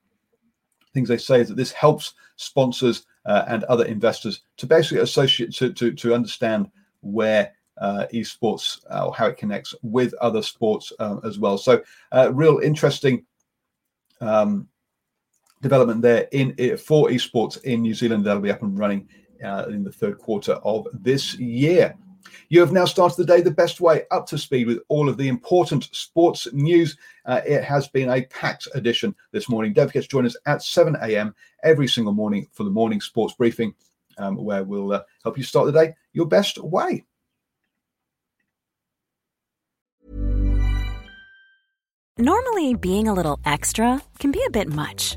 things 0.92 1.08
they 1.08 1.18
say 1.18 1.40
is 1.40 1.48
that 1.48 1.56
this 1.56 1.72
helps 1.72 2.14
sponsors 2.36 3.06
uh, 3.26 3.44
and 3.48 3.64
other 3.64 3.84
investors 3.84 4.42
to 4.56 4.66
basically 4.66 4.98
associate 4.98 5.52
to 5.54 5.72
to, 5.72 5.92
to 5.92 6.14
understand 6.14 6.70
where 7.00 7.52
uh, 7.80 8.06
esports 8.12 8.80
uh, 8.90 9.06
or 9.06 9.14
how 9.14 9.26
it 9.26 9.36
connects 9.36 9.74
with 9.82 10.14
other 10.14 10.42
sports 10.42 10.92
um, 11.00 11.20
as 11.24 11.38
well. 11.38 11.58
So, 11.58 11.82
uh, 12.12 12.32
real 12.32 12.58
interesting 12.58 13.24
um, 14.20 14.68
development 15.64 16.02
there 16.02 16.28
in 16.30 16.54
for 16.76 17.08
esports 17.08 17.60
in 17.64 17.82
New 17.82 17.94
Zealand 17.94 18.24
that'll 18.24 18.42
be 18.42 18.50
up 18.50 18.62
and 18.62 18.78
running 18.78 19.08
uh, 19.42 19.64
in 19.68 19.82
the 19.82 19.90
third 19.90 20.18
quarter 20.18 20.52
of 20.62 20.86
this 20.92 21.38
year. 21.38 21.96
You 22.50 22.60
have 22.60 22.72
now 22.72 22.84
started 22.84 23.16
the 23.16 23.24
day 23.24 23.40
the 23.40 23.50
best 23.50 23.80
way 23.80 24.02
up 24.10 24.26
to 24.26 24.38
speed 24.38 24.66
with 24.66 24.80
all 24.88 25.08
of 25.08 25.16
the 25.16 25.28
important 25.28 25.88
sports 25.92 26.46
news. 26.52 26.96
Uh, 27.24 27.40
it 27.46 27.64
has 27.64 27.88
been 27.88 28.10
a 28.10 28.26
packed 28.26 28.68
edition 28.74 29.14
this 29.32 29.48
morning. 29.48 29.72
Don't 29.72 29.88
forget 29.88 30.02
to 30.02 30.08
join 30.08 30.26
us 30.26 30.36
at 30.46 30.62
7 30.62 30.96
a.m. 31.02 31.34
every 31.62 31.88
single 31.88 32.12
morning 32.12 32.46
for 32.52 32.64
the 32.64 32.70
morning 32.70 33.00
sports 33.00 33.34
briefing, 33.34 33.74
um, 34.18 34.36
where 34.36 34.64
we'll 34.64 34.92
uh, 34.92 35.02
help 35.22 35.38
you 35.38 35.44
start 35.44 35.66
the 35.66 35.72
day 35.72 35.94
your 36.12 36.26
best 36.26 36.58
way. 36.58 37.04
Normally, 42.16 42.74
being 42.74 43.08
a 43.08 43.14
little 43.14 43.40
extra 43.44 44.00
can 44.20 44.30
be 44.30 44.40
a 44.46 44.50
bit 44.50 44.68
much, 44.68 45.16